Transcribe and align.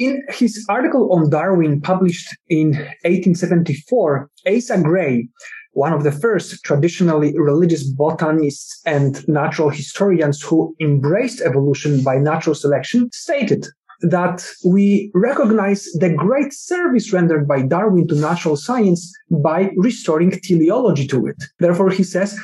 In 0.00 0.22
his 0.30 0.64
article 0.70 1.12
on 1.12 1.28
Darwin 1.28 1.82
published 1.82 2.34
in 2.48 2.68
1874, 3.04 4.30
Asa 4.48 4.80
Gray, 4.80 5.28
one 5.72 5.92
of 5.92 6.04
the 6.04 6.10
first 6.10 6.64
traditionally 6.64 7.38
religious 7.38 7.84
botanists 7.84 8.80
and 8.86 9.22
natural 9.28 9.68
historians 9.68 10.40
who 10.40 10.74
embraced 10.80 11.42
evolution 11.42 12.02
by 12.02 12.16
natural 12.16 12.54
selection, 12.54 13.10
stated 13.12 13.66
that 14.00 14.42
we 14.64 15.10
recognize 15.12 15.84
the 15.92 16.14
great 16.14 16.54
service 16.54 17.12
rendered 17.12 17.46
by 17.46 17.60
Darwin 17.60 18.08
to 18.08 18.14
natural 18.14 18.56
science 18.56 19.12
by 19.30 19.70
restoring 19.76 20.30
teleology 20.30 21.06
to 21.08 21.26
it. 21.26 21.36
Therefore, 21.58 21.90
he 21.90 22.04
says, 22.04 22.40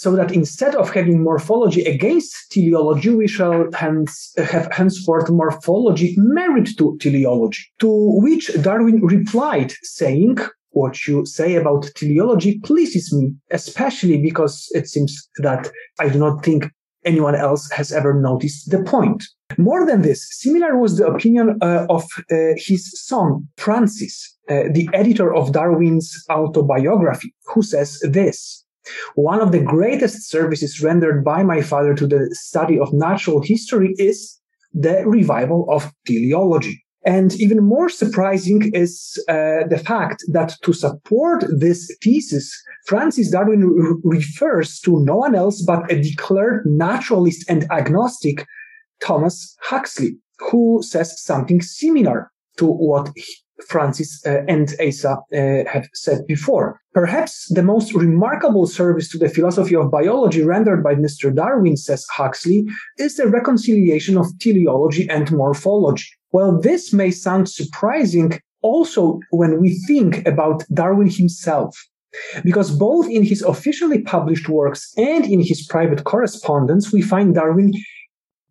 so 0.00 0.14
that 0.16 0.32
instead 0.32 0.74
of 0.74 0.92
having 0.92 1.22
morphology 1.22 1.82
against 1.84 2.34
teleology, 2.50 3.10
we 3.10 3.28
shall 3.28 3.66
hence 3.72 4.32
have 4.36 4.72
henceforth 4.72 5.30
morphology 5.30 6.14
married 6.18 6.68
to 6.78 6.96
teleology. 7.00 7.64
To 7.80 7.90
which 8.20 8.50
Darwin 8.62 9.00
replied, 9.04 9.72
saying, 9.82 10.38
what 10.70 11.06
you 11.06 11.24
say 11.24 11.54
about 11.54 11.90
teleology 11.94 12.60
pleases 12.60 13.12
me, 13.12 13.32
especially 13.50 14.20
because 14.20 14.68
it 14.72 14.86
seems 14.86 15.28
that 15.38 15.70
I 15.98 16.10
do 16.10 16.18
not 16.18 16.44
think 16.44 16.70
anyone 17.06 17.34
else 17.34 17.70
has 17.70 17.92
ever 17.92 18.12
noticed 18.12 18.70
the 18.70 18.82
point. 18.82 19.24
More 19.56 19.86
than 19.86 20.02
this, 20.02 20.26
similar 20.30 20.76
was 20.76 20.98
the 20.98 21.06
opinion 21.06 21.56
uh, 21.62 21.86
of 21.88 22.04
uh, 22.30 22.54
his 22.56 22.92
son, 23.06 23.48
Francis, 23.56 24.36
uh, 24.50 24.64
the 24.70 24.88
editor 24.92 25.34
of 25.34 25.52
Darwin's 25.52 26.12
autobiography, 26.28 27.32
who 27.46 27.62
says 27.62 27.98
this. 28.00 28.65
One 29.14 29.40
of 29.40 29.52
the 29.52 29.62
greatest 29.62 30.28
services 30.28 30.82
rendered 30.82 31.24
by 31.24 31.42
my 31.42 31.62
father 31.62 31.94
to 31.94 32.06
the 32.06 32.28
study 32.32 32.78
of 32.78 32.92
natural 32.92 33.40
history 33.42 33.94
is 33.98 34.38
the 34.72 35.04
revival 35.06 35.66
of 35.70 35.92
teleology. 36.06 36.82
And 37.06 37.34
even 37.40 37.62
more 37.62 37.88
surprising 37.88 38.72
is 38.74 39.16
uh, 39.28 39.68
the 39.68 39.80
fact 39.82 40.24
that 40.32 40.54
to 40.62 40.72
support 40.72 41.44
this 41.56 41.88
thesis, 42.02 42.52
Francis 42.86 43.30
Darwin 43.30 43.64
re- 43.64 43.94
refers 44.02 44.80
to 44.80 45.04
no 45.04 45.18
one 45.18 45.36
else 45.36 45.62
but 45.62 45.90
a 45.90 46.02
declared 46.02 46.66
naturalist 46.66 47.48
and 47.48 47.70
agnostic, 47.70 48.44
Thomas 49.00 49.56
Huxley, 49.62 50.18
who 50.50 50.82
says 50.82 51.22
something 51.22 51.62
similar 51.62 52.32
to 52.56 52.66
what 52.66 53.12
Francis 53.68 54.24
uh, 54.26 54.42
and 54.48 54.74
Asa 54.80 55.16
uh, 55.32 55.70
have 55.70 55.88
said 55.94 56.26
before. 56.26 56.80
Perhaps 56.92 57.52
the 57.54 57.62
most 57.62 57.94
remarkable 57.94 58.66
service 58.66 59.08
to 59.10 59.18
the 59.18 59.28
philosophy 59.28 59.74
of 59.76 59.90
biology 59.90 60.42
rendered 60.42 60.82
by 60.82 60.94
Mr. 60.94 61.34
Darwin, 61.34 61.76
says 61.76 62.06
Huxley, 62.10 62.64
is 62.98 63.16
the 63.16 63.28
reconciliation 63.28 64.16
of 64.16 64.26
teleology 64.38 65.08
and 65.08 65.30
morphology. 65.32 66.06
Well, 66.32 66.60
this 66.60 66.92
may 66.92 67.10
sound 67.10 67.48
surprising 67.48 68.40
also 68.62 69.20
when 69.30 69.60
we 69.60 69.78
think 69.86 70.26
about 70.26 70.64
Darwin 70.72 71.10
himself. 71.10 71.76
Because 72.42 72.70
both 72.70 73.08
in 73.08 73.22
his 73.22 73.42
officially 73.42 74.00
published 74.00 74.48
works 74.48 74.92
and 74.96 75.24
in 75.26 75.40
his 75.42 75.66
private 75.66 76.04
correspondence, 76.04 76.92
we 76.92 77.02
find 77.02 77.34
Darwin 77.34 77.72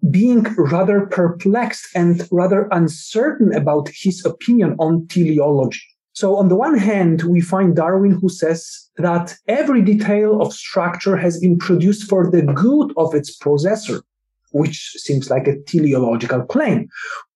being 0.09 0.43
rather 0.57 1.05
perplexed 1.07 1.87
and 1.95 2.27
rather 2.31 2.67
uncertain 2.71 3.53
about 3.53 3.89
his 3.89 4.25
opinion 4.25 4.75
on 4.79 5.07
teleology. 5.07 5.81
So 6.13 6.37
on 6.37 6.47
the 6.47 6.55
one 6.55 6.77
hand, 6.77 7.23
we 7.23 7.41
find 7.41 7.75
Darwin 7.75 8.11
who 8.11 8.29
says 8.29 8.89
that 8.97 9.35
every 9.47 9.81
detail 9.81 10.41
of 10.41 10.53
structure 10.53 11.17
has 11.17 11.39
been 11.39 11.57
produced 11.57 12.09
for 12.09 12.31
the 12.31 12.41
good 12.41 12.93
of 12.95 13.13
its 13.13 13.35
possessor, 13.35 14.01
which 14.51 14.93
seems 14.95 15.29
like 15.29 15.47
a 15.47 15.59
teleological 15.63 16.43
claim. 16.43 16.87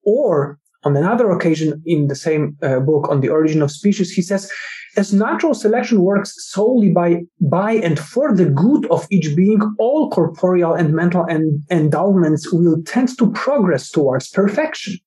Or 0.03 0.59
on 0.83 0.95
another 0.95 1.29
occasion 1.31 1.81
in 1.85 2.07
the 2.07 2.15
same 2.15 2.57
uh, 2.61 2.79
book 2.79 3.09
on 3.09 3.21
the 3.21 3.29
origin 3.29 3.61
of 3.61 3.71
species, 3.71 4.11
he 4.11 4.21
says 4.21 4.51
as 4.97 5.13
natural 5.13 5.53
selection 5.53 6.01
works 6.01 6.33
solely 6.37 6.89
by, 6.89 7.21
by 7.39 7.73
and 7.73 7.99
for 7.99 8.35
the 8.35 8.45
good 8.45 8.85
of 8.87 9.07
each 9.11 9.35
being, 9.35 9.61
all 9.77 10.09
corporeal 10.09 10.73
and 10.73 10.93
mental 10.93 11.25
en- 11.29 11.63
endowments 11.69 12.51
will 12.51 12.81
tend 12.85 13.17
to 13.17 13.31
progress 13.31 13.91
towards 13.91 14.29
perfection. 14.29 14.97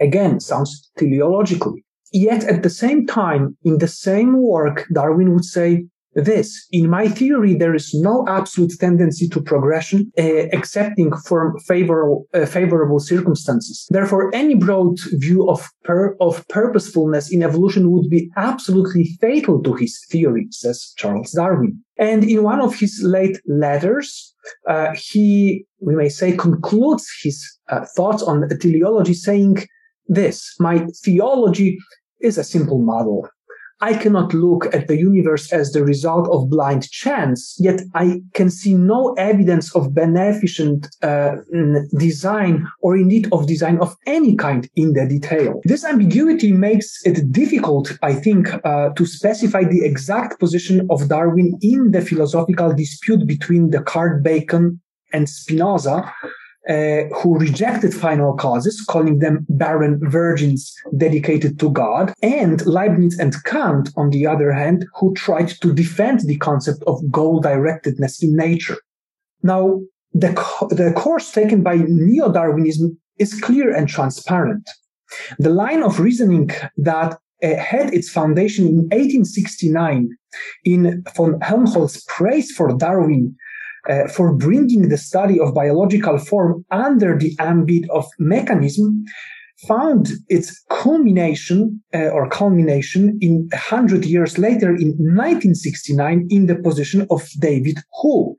Again, 0.00 0.40
sounds 0.40 0.90
teleologically. 0.98 1.82
Yet 2.12 2.44
at 2.44 2.62
the 2.62 2.70
same 2.70 3.06
time, 3.06 3.56
in 3.64 3.78
the 3.78 3.88
same 3.88 4.40
work, 4.40 4.86
Darwin 4.92 5.34
would 5.34 5.44
say, 5.44 5.86
this. 6.14 6.66
In 6.70 6.88
my 6.88 7.08
theory, 7.08 7.54
there 7.54 7.74
is 7.74 7.92
no 7.94 8.24
absolute 8.28 8.72
tendency 8.78 9.28
to 9.28 9.40
progression, 9.40 10.12
uh, 10.18 10.22
excepting 10.52 11.12
for 11.26 11.58
favorable, 11.66 12.26
uh, 12.34 12.46
favorable 12.46 13.00
circumstances. 13.00 13.86
Therefore, 13.90 14.30
any 14.34 14.54
broad 14.54 14.98
view 15.12 15.48
of, 15.48 15.68
per, 15.84 16.16
of 16.20 16.46
purposefulness 16.48 17.32
in 17.32 17.42
evolution 17.42 17.90
would 17.90 18.08
be 18.08 18.30
absolutely 18.36 19.04
fatal 19.20 19.62
to 19.62 19.74
his 19.74 19.98
theory, 20.10 20.46
says 20.50 20.92
Charles 20.96 21.32
Darwin. 21.32 21.80
And 21.98 22.24
in 22.24 22.42
one 22.42 22.60
of 22.60 22.74
his 22.74 23.00
late 23.04 23.38
letters, 23.46 24.34
uh, 24.68 24.92
he, 24.94 25.64
we 25.80 25.94
may 25.94 26.08
say, 26.08 26.36
concludes 26.36 27.06
his 27.22 27.44
uh, 27.68 27.86
thoughts 27.96 28.22
on 28.22 28.46
teleology 28.60 29.14
saying 29.14 29.66
this, 30.06 30.54
my 30.58 30.86
theology 31.02 31.78
is 32.20 32.38
a 32.38 32.44
simple 32.44 32.78
model. 32.78 33.28
I 33.84 33.92
cannot 33.92 34.32
look 34.32 34.74
at 34.74 34.88
the 34.88 34.96
universe 34.96 35.52
as 35.52 35.72
the 35.72 35.84
result 35.84 36.26
of 36.32 36.48
blind 36.48 36.90
chance, 36.90 37.54
yet 37.58 37.82
I 37.94 38.22
can 38.32 38.48
see 38.48 38.72
no 38.72 39.12
evidence 39.18 39.76
of 39.76 39.92
beneficent 39.92 40.88
uh, 41.02 41.32
design 41.98 42.66
or 42.80 42.96
indeed 42.96 43.28
of 43.30 43.46
design 43.46 43.76
of 43.80 43.94
any 44.06 44.36
kind 44.36 44.66
in 44.74 44.94
the 44.94 45.06
detail. 45.06 45.60
This 45.64 45.84
ambiguity 45.84 46.50
makes 46.50 47.04
it 47.04 47.30
difficult, 47.30 47.86
I 48.00 48.14
think, 48.14 48.44
uh, 48.54 48.88
to 48.96 49.04
specify 49.04 49.64
the 49.64 49.84
exact 49.84 50.40
position 50.40 50.86
of 50.88 51.08
Darwin 51.08 51.58
in 51.60 51.90
the 51.90 52.00
philosophical 52.00 52.72
dispute 52.72 53.26
between 53.26 53.68
Descartes, 53.68 54.22
Bacon, 54.22 54.80
and 55.12 55.28
Spinoza, 55.28 56.10
uh, 56.68 57.04
who 57.14 57.38
rejected 57.38 57.92
final 57.92 58.34
causes, 58.34 58.84
calling 58.88 59.18
them 59.18 59.46
barren 59.48 60.00
virgins 60.02 60.74
dedicated 60.96 61.58
to 61.58 61.70
God, 61.70 62.12
and 62.22 62.64
Leibniz 62.66 63.18
and 63.18 63.34
Kant, 63.44 63.90
on 63.96 64.10
the 64.10 64.26
other 64.26 64.52
hand, 64.52 64.86
who 64.94 65.14
tried 65.14 65.48
to 65.48 65.72
defend 65.72 66.20
the 66.20 66.38
concept 66.38 66.82
of 66.86 67.10
goal 67.10 67.42
directedness 67.42 68.22
in 68.22 68.34
nature. 68.34 68.78
Now, 69.42 69.80
the, 70.12 70.32
co- 70.34 70.68
the 70.68 70.92
course 70.92 71.32
taken 71.32 71.62
by 71.62 71.76
neo 71.86 72.32
Darwinism 72.32 72.98
is 73.18 73.38
clear 73.40 73.74
and 73.74 73.88
transparent. 73.88 74.68
The 75.38 75.50
line 75.50 75.82
of 75.82 76.00
reasoning 76.00 76.50
that 76.78 77.18
uh, 77.42 77.56
had 77.56 77.92
its 77.92 78.08
foundation 78.08 78.66
in 78.66 78.76
1869 78.90 80.08
in 80.64 81.04
von 81.14 81.38
Helmholtz's 81.40 82.04
praise 82.08 82.50
for 82.52 82.76
Darwin 82.76 83.36
uh, 83.88 84.08
for 84.08 84.32
bringing 84.32 84.88
the 84.88 84.98
study 84.98 85.38
of 85.38 85.54
biological 85.54 86.18
form 86.18 86.64
under 86.70 87.18
the 87.18 87.36
ambit 87.38 87.88
of 87.90 88.06
mechanism 88.18 89.04
found 89.68 90.10
its 90.28 90.62
culmination 90.70 91.82
uh, 91.94 92.08
or 92.08 92.28
culmination 92.28 93.18
in 93.20 93.48
a 93.52 93.56
hundred 93.56 94.04
years 94.04 94.38
later 94.38 94.70
in 94.70 94.88
1969 94.98 96.26
in 96.30 96.46
the 96.46 96.56
position 96.56 97.06
of 97.10 97.26
David 97.38 97.78
Hull, 97.94 98.36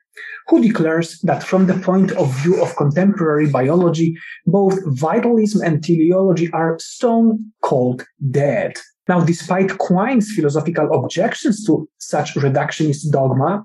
who 0.47 0.61
declares 0.61 1.19
that 1.21 1.43
from 1.43 1.67
the 1.67 1.73
point 1.75 2.11
of 2.13 2.33
view 2.41 2.61
of 2.61 2.75
contemporary 2.75 3.49
biology, 3.49 4.15
both 4.45 4.77
vitalism 4.99 5.61
and 5.63 5.83
teleology 5.83 6.51
are 6.51 6.77
stone 6.79 7.51
cold 7.61 8.05
dead. 8.31 8.73
Now, 9.07 9.23
despite 9.23 9.77
Quine's 9.77 10.31
philosophical 10.35 10.91
objections 10.91 11.63
to 11.65 11.87
such 11.99 12.33
reductionist 12.33 13.11
dogma, 13.11 13.63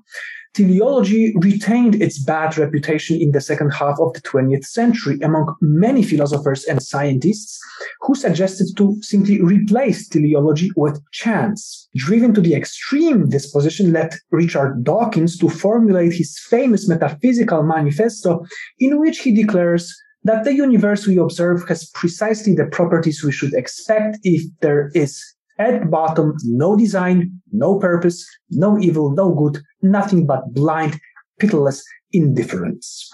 teleology 0.53 1.33
retained 1.37 2.01
its 2.01 2.23
bad 2.23 2.57
reputation 2.57 3.19
in 3.19 3.31
the 3.31 3.41
second 3.41 3.71
half 3.71 3.97
of 3.99 4.13
the 4.13 4.21
20th 4.21 4.65
century 4.65 5.17
among 5.21 5.55
many 5.61 6.03
philosophers 6.03 6.65
and 6.65 6.81
scientists 6.81 7.59
who 8.01 8.15
suggested 8.15 8.67
to 8.77 8.97
simply 9.01 9.41
replace 9.41 10.07
teleology 10.07 10.69
with 10.75 11.01
chance. 11.11 11.87
Driven 11.95 12.33
to 12.33 12.41
the 12.41 12.55
extreme, 12.55 13.29
this 13.29 13.49
position 13.51 13.93
led 13.93 14.13
Richard 14.31 14.83
Dawkins 14.83 15.37
to 15.37 15.49
formulate 15.49 16.13
his 16.13 16.37
famous 16.49 16.87
metaphysical 16.87 17.63
manifesto 17.63 18.45
in 18.79 18.99
which 18.99 19.19
he 19.19 19.33
declares 19.33 19.93
that 20.23 20.43
the 20.43 20.53
universe 20.53 21.07
we 21.07 21.17
observe 21.17 21.67
has 21.67 21.89
precisely 21.89 22.53
the 22.53 22.65
properties 22.65 23.23
we 23.23 23.31
should 23.31 23.53
expect 23.53 24.17
if 24.23 24.43
there 24.61 24.91
is 24.93 25.19
at 25.61 25.89
bottom, 25.89 26.35
no 26.43 26.75
design, 26.75 27.41
no 27.51 27.77
purpose, 27.79 28.25
no 28.49 28.77
evil, 28.79 29.11
no 29.11 29.33
good, 29.33 29.61
nothing 29.81 30.25
but 30.25 30.53
blind, 30.53 30.99
pitiless 31.39 31.83
indifference. 32.11 33.09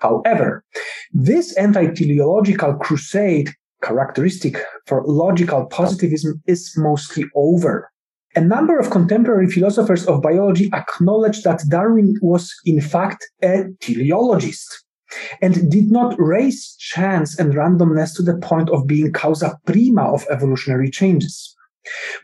However, 0.00 0.64
this 1.12 1.56
anti-teleological 1.56 2.74
crusade 2.74 3.50
characteristic 3.82 4.58
for 4.86 5.02
logical 5.06 5.66
positivism 5.66 6.42
is 6.46 6.72
mostly 6.76 7.24
over. 7.34 7.90
A 8.34 8.40
number 8.40 8.78
of 8.78 8.90
contemporary 8.90 9.50
philosophers 9.50 10.06
of 10.06 10.22
biology 10.22 10.70
acknowledge 10.72 11.42
that 11.42 11.64
Darwin 11.68 12.14
was 12.20 12.54
in 12.64 12.80
fact 12.80 13.26
a 13.42 13.64
teleologist. 13.80 14.66
And 15.40 15.70
did 15.70 15.90
not 15.90 16.14
raise 16.18 16.76
chance 16.78 17.38
and 17.38 17.54
randomness 17.54 18.14
to 18.16 18.22
the 18.22 18.36
point 18.38 18.70
of 18.70 18.86
being 18.86 19.12
causa 19.12 19.58
prima 19.66 20.02
of 20.02 20.26
evolutionary 20.30 20.90
changes. 20.90 21.54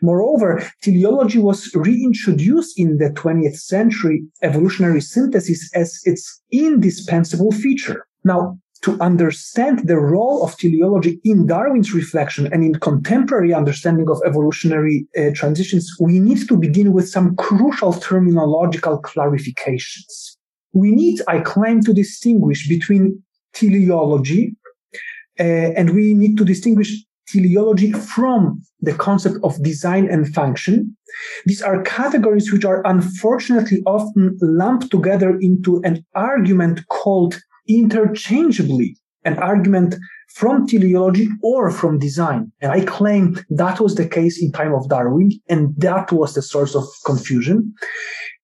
Moreover, 0.01 0.67
teleology 0.81 1.39
was 1.39 1.73
reintroduced 1.73 2.77
in 2.77 2.97
the 2.97 3.11
20th 3.11 3.57
century 3.57 4.23
evolutionary 4.41 5.01
synthesis 5.01 5.69
as 5.73 6.01
its 6.03 6.41
indispensable 6.51 7.51
feature. 7.51 8.05
Now, 8.25 8.57
to 8.81 8.99
understand 8.99 9.87
the 9.87 9.97
role 9.97 10.43
of 10.43 10.57
teleology 10.57 11.21
in 11.23 11.47
Darwin's 11.47 11.93
reflection 11.93 12.51
and 12.51 12.65
in 12.65 12.75
contemporary 12.75 13.53
understanding 13.53 14.09
of 14.09 14.21
evolutionary 14.25 15.07
uh, 15.17 15.29
transitions, 15.33 15.89
we 16.01 16.19
need 16.19 16.45
to 16.49 16.57
begin 16.57 16.91
with 16.91 17.07
some 17.07 17.33
crucial 17.37 17.93
terminological 17.93 19.01
clarifications. 19.01 20.35
We 20.73 20.91
need, 20.91 21.21
I 21.27 21.39
claim, 21.39 21.81
to 21.81 21.93
distinguish 21.93 22.67
between 22.67 23.23
teleology 23.53 24.55
uh, 25.39 25.43
and 25.43 25.91
we 25.91 26.13
need 26.13 26.37
to 26.37 26.45
distinguish 26.45 27.03
teleology 27.27 27.91
from 27.91 28.61
the 28.81 28.93
concept 28.93 29.37
of 29.43 29.61
design 29.63 30.07
and 30.09 30.33
function. 30.33 30.95
These 31.45 31.61
are 31.61 31.81
categories 31.83 32.51
which 32.51 32.65
are 32.65 32.85
unfortunately 32.85 33.81
often 33.85 34.37
lumped 34.41 34.91
together 34.91 35.37
into 35.39 35.81
an 35.83 36.05
argument 36.13 36.87
called 36.89 37.39
interchangeably 37.67 38.97
an 39.25 39.37
argument 39.39 39.95
from 40.27 40.67
teleology 40.67 41.29
or 41.41 41.71
from 41.71 41.99
design. 41.99 42.51
And 42.61 42.71
I 42.71 42.83
claim 42.83 43.39
that 43.51 43.79
was 43.79 43.95
the 43.95 44.07
case 44.07 44.41
in 44.41 44.51
time 44.51 44.73
of 44.73 44.89
Darwin, 44.89 45.31
and 45.47 45.73
that 45.77 46.11
was 46.11 46.33
the 46.33 46.41
source 46.41 46.75
of 46.75 46.83
confusion. 47.05 47.73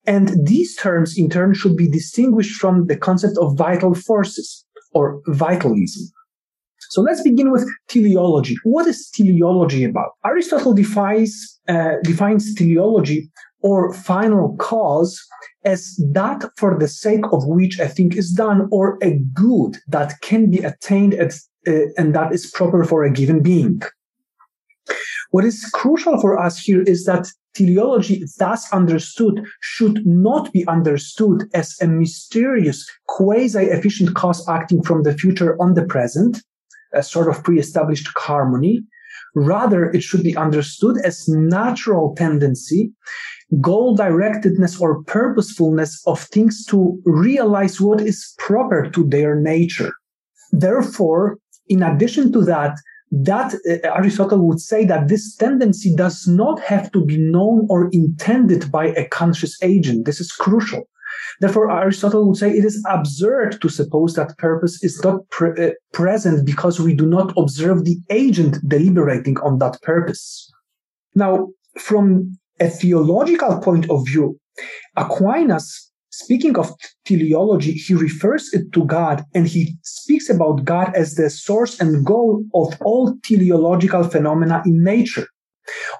And 0.09 0.25
these 0.43 0.75
terms, 0.75 1.15
in 1.15 1.29
turn, 1.29 1.53
should 1.53 1.77
be 1.77 1.87
distinguished 1.87 2.55
from 2.59 2.87
the 2.87 2.97
concept 2.97 3.37
of 3.37 3.55
vital 3.55 3.93
forces 3.93 4.65
or 4.91 5.21
vitalism. 5.27 6.03
So 6.89 7.01
let's 7.01 7.21
begin 7.21 7.51
with 7.51 7.69
teleology. 7.89 8.55
What 8.63 8.87
is 8.87 9.11
teleology 9.11 9.83
about? 9.83 10.09
Aristotle 10.25 10.73
defines, 10.73 11.59
uh, 11.67 11.97
defines 12.03 12.55
teleology 12.55 13.29
or 13.61 13.93
final 13.93 14.55
cause 14.57 15.21
as 15.63 15.81
that 16.13 16.43
for 16.57 16.79
the 16.79 16.87
sake 16.87 17.25
of 17.31 17.45
which 17.45 17.77
a 17.77 17.87
thing 17.87 18.11
is 18.13 18.31
done 18.31 18.67
or 18.71 18.97
a 19.03 19.19
good 19.33 19.77
that 19.89 20.19
can 20.21 20.49
be 20.49 20.59
attained 20.71 21.13
at, 21.13 21.33
uh, 21.67 21.85
and 21.97 22.15
that 22.15 22.33
is 22.33 22.49
proper 22.49 22.83
for 22.83 23.03
a 23.03 23.11
given 23.11 23.43
being. 23.43 23.79
What 25.29 25.45
is 25.45 25.69
crucial 25.71 26.19
for 26.19 26.39
us 26.39 26.57
here 26.57 26.81
is 26.81 27.05
that 27.05 27.27
teleology, 27.53 28.23
thus 28.37 28.71
understood, 28.71 29.45
should 29.61 30.05
not 30.05 30.51
be 30.53 30.67
understood 30.67 31.43
as 31.53 31.75
a 31.81 31.87
mysterious, 31.87 32.87
quasi-efficient 33.07 34.15
cause 34.15 34.47
acting 34.47 34.83
from 34.83 35.03
the 35.03 35.13
future 35.13 35.55
on 35.61 35.73
the 35.73 35.85
present, 35.85 36.41
a 36.93 37.03
sort 37.03 37.27
of 37.27 37.43
pre-established 37.43 38.07
harmony. 38.17 38.81
Rather, 39.35 39.91
it 39.91 40.01
should 40.01 40.23
be 40.23 40.35
understood 40.35 40.97
as 41.03 41.27
natural 41.27 42.15
tendency 42.15 42.91
goal 43.61 43.97
directedness 43.97 44.79
or 44.79 45.03
purposefulness 45.03 46.01
of 46.05 46.21
things 46.21 46.65
to 46.65 47.01
realize 47.05 47.81
what 47.81 48.01
is 48.01 48.33
proper 48.37 48.89
to 48.91 49.03
their 49.07 49.35
nature. 49.35 49.93
Therefore, 50.51 51.37
in 51.67 51.83
addition 51.83 52.31
to 52.33 52.41
that, 52.45 52.75
that 53.11 53.55
uh, 53.55 53.95
Aristotle 53.95 54.47
would 54.47 54.59
say 54.59 54.85
that 54.85 55.07
this 55.07 55.35
tendency 55.35 55.95
does 55.95 56.27
not 56.27 56.59
have 56.61 56.91
to 56.91 57.03
be 57.03 57.17
known 57.17 57.65
or 57.69 57.89
intended 57.91 58.71
by 58.71 58.87
a 58.87 59.07
conscious 59.07 59.57
agent. 59.63 60.05
This 60.05 60.19
is 60.19 60.31
crucial. 60.31 60.83
Therefore, 61.41 61.71
Aristotle 61.71 62.27
would 62.27 62.37
say 62.37 62.51
it 62.51 62.65
is 62.65 62.83
absurd 62.89 63.61
to 63.61 63.69
suppose 63.69 64.13
that 64.13 64.37
purpose 64.37 64.83
is 64.83 65.01
not 65.03 65.27
pre- 65.29 65.67
uh, 65.67 65.71
present 65.93 66.45
because 66.45 66.79
we 66.79 66.93
do 66.93 67.05
not 67.05 67.33
observe 67.37 67.85
the 67.85 67.97
agent 68.09 68.57
deliberating 68.67 69.37
on 69.39 69.57
that 69.59 69.81
purpose. 69.81 70.51
Now, 71.15 71.47
from 71.77 72.37
a 72.59 72.69
theological 72.69 73.59
point 73.59 73.89
of 73.89 74.05
view, 74.05 74.37
Aquinas, 74.97 75.88
speaking 76.09 76.57
of 76.57 76.71
teleology, 77.05 77.73
he 77.73 77.93
refers 77.93 78.53
it 78.53 78.71
to 78.73 78.85
God 78.85 79.23
and 79.33 79.47
he 79.47 79.75
speaks 79.83 80.29
about 80.29 80.65
God 80.65 80.93
as 80.95 81.15
the 81.15 81.29
source 81.29 81.79
and 81.79 82.05
goal 82.05 82.43
of 82.53 82.73
all 82.81 83.15
teleological 83.23 84.03
phenomena 84.03 84.61
in 84.65 84.83
nature. 84.83 85.27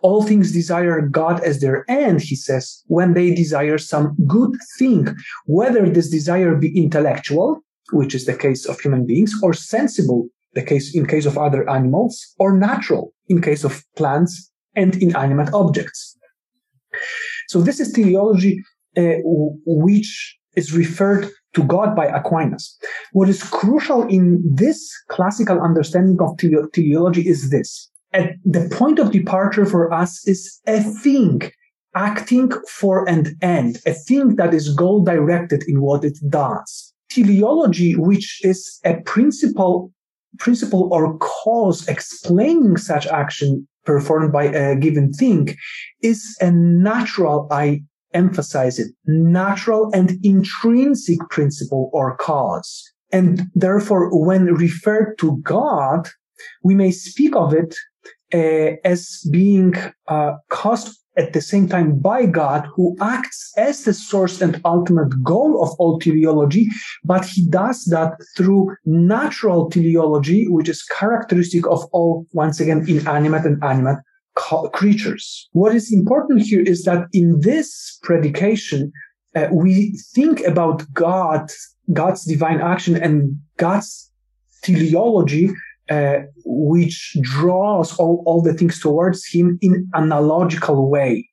All 0.02 0.24
things 0.24 0.52
desire 0.52 1.02
God 1.02 1.44
as 1.44 1.60
their 1.60 1.86
end, 1.90 2.22
he 2.22 2.36
says, 2.36 2.84
when 2.88 3.14
they 3.14 3.34
desire 3.34 3.78
some 3.78 4.16
good 4.26 4.58
thing, 4.78 5.16
whether 5.46 5.88
this 5.88 6.10
desire 6.10 6.56
be 6.56 6.76
intellectual, 6.76 7.60
which 7.92 8.16
is 8.16 8.26
the 8.26 8.36
case 8.36 8.66
of 8.66 8.80
human 8.80 9.06
beings, 9.06 9.34
or 9.44 9.54
sensible, 9.54 10.28
the 10.54 10.64
case 10.64 10.96
in 10.96 11.06
case 11.06 11.26
of 11.26 11.38
other 11.38 11.70
animals, 11.70 12.34
or 12.40 12.58
natural, 12.58 13.14
in 13.28 13.42
case 13.42 13.64
of 13.64 13.84
plants 13.96 14.52
and 14.76 14.96
inanimate 15.02 15.54
objects. 15.54 16.18
So 17.48 17.62
this 17.62 17.80
is 17.80 17.92
teleology 17.92 18.64
Uh, 18.98 19.18
which 19.66 20.38
is 20.56 20.74
referred 20.74 21.30
to 21.54 21.64
God 21.64 21.96
by 21.96 22.08
Aquinas. 22.08 22.76
What 23.14 23.30
is 23.30 23.44
crucial 23.44 24.08
in 24.08 24.42
this 24.44 24.92
classical 25.10 25.62
understanding 25.62 26.18
of 26.20 26.38
tele- 26.38 26.68
teleology 26.74 27.28
is 27.28 27.50
this. 27.52 27.90
At 28.14 28.34
the 28.44 28.68
point 28.72 28.98
of 28.98 29.12
departure 29.12 29.66
for 29.66 29.94
us 29.94 30.28
is 30.28 30.60
a 30.66 30.82
thing 30.82 31.52
acting 31.96 32.52
for 32.68 33.08
an 33.08 33.38
end, 33.42 33.80
a 33.86 33.94
thing 33.94 34.36
that 34.38 34.54
is 34.54 34.74
goal 34.74 35.04
directed 35.04 35.64
in 35.68 35.82
what 35.82 36.04
it 36.04 36.18
does. 36.30 36.94
Teleology, 37.10 37.96
which 37.96 38.40
is 38.44 38.80
a 38.86 38.96
principle, 39.02 39.92
principle 40.40 40.90
or 40.92 41.18
cause 41.20 41.88
explaining 41.88 42.78
such 42.78 43.06
action, 43.08 43.68
performed 43.86 44.32
by 44.32 44.46
a 44.46 44.76
given 44.76 45.12
thing 45.12 45.56
is 46.04 46.38
a 46.42 46.52
natural, 46.52 47.48
I 47.52 47.82
emphasize 48.14 48.80
it, 48.80 48.92
natural 49.06 49.90
and 49.94 50.14
intrinsic 50.24 51.20
principle 51.30 51.90
or 51.94 52.18
cause. 52.18 52.84
And 53.12 53.44
therefore, 53.56 54.10
when 54.26 54.54
referred 54.54 55.18
to 55.20 55.38
God, 55.38 56.08
we 56.64 56.76
may 56.76 56.92
speak 56.92 57.36
of 57.36 57.54
it 57.54 57.76
uh, 58.34 58.78
as 58.84 59.28
being 59.32 59.74
uh, 60.08 60.34
caused 60.50 61.00
at 61.18 61.34
the 61.34 61.42
same 61.42 61.68
time 61.68 62.00
by 62.00 62.26
God, 62.26 62.68
who 62.76 62.96
acts 63.02 63.52
as 63.58 63.84
the 63.84 63.94
source 63.94 64.42
and 64.42 64.62
ultimate 64.64 65.12
goal 65.22 65.62
of 65.62 65.70
all 65.78 66.00
teleology, 66.00 66.68
but 67.04 67.26
he 67.26 67.46
does 67.50 67.84
that 67.86 68.14
through 68.38 68.74
natural 68.86 69.70
teleology, 69.70 70.48
which 70.48 70.70
is 70.70 70.84
characteristic 70.84 71.68
of 71.68 71.84
all, 71.92 72.26
once 72.32 72.60
again, 72.62 72.86
inanimate 72.88 73.46
and 73.46 73.62
animate 73.64 73.98
creatures. 74.74 75.48
What 75.52 75.76
is 75.76 75.94
important 75.94 76.42
here 76.42 76.62
is 76.62 76.84
that 76.84 77.08
in 77.14 77.40
this 77.42 78.00
predication, 78.04 78.92
uh, 79.36 79.48
we 79.52 79.98
think 80.14 80.42
about 80.42 80.84
God, 80.94 81.50
God's 81.94 82.26
divine 82.26 82.62
action 82.62 82.96
and 82.96 83.38
God's 83.58 84.12
teleology 84.64 85.52
uh, 85.90 86.20
which 86.46 87.18
draws 87.22 87.98
all, 87.98 88.24
all 88.26 88.42
the 88.42 88.54
things 88.54 88.80
towards 88.80 89.26
him 89.26 89.58
in 89.62 89.90
analogical 89.96 90.90
way. 90.90 91.29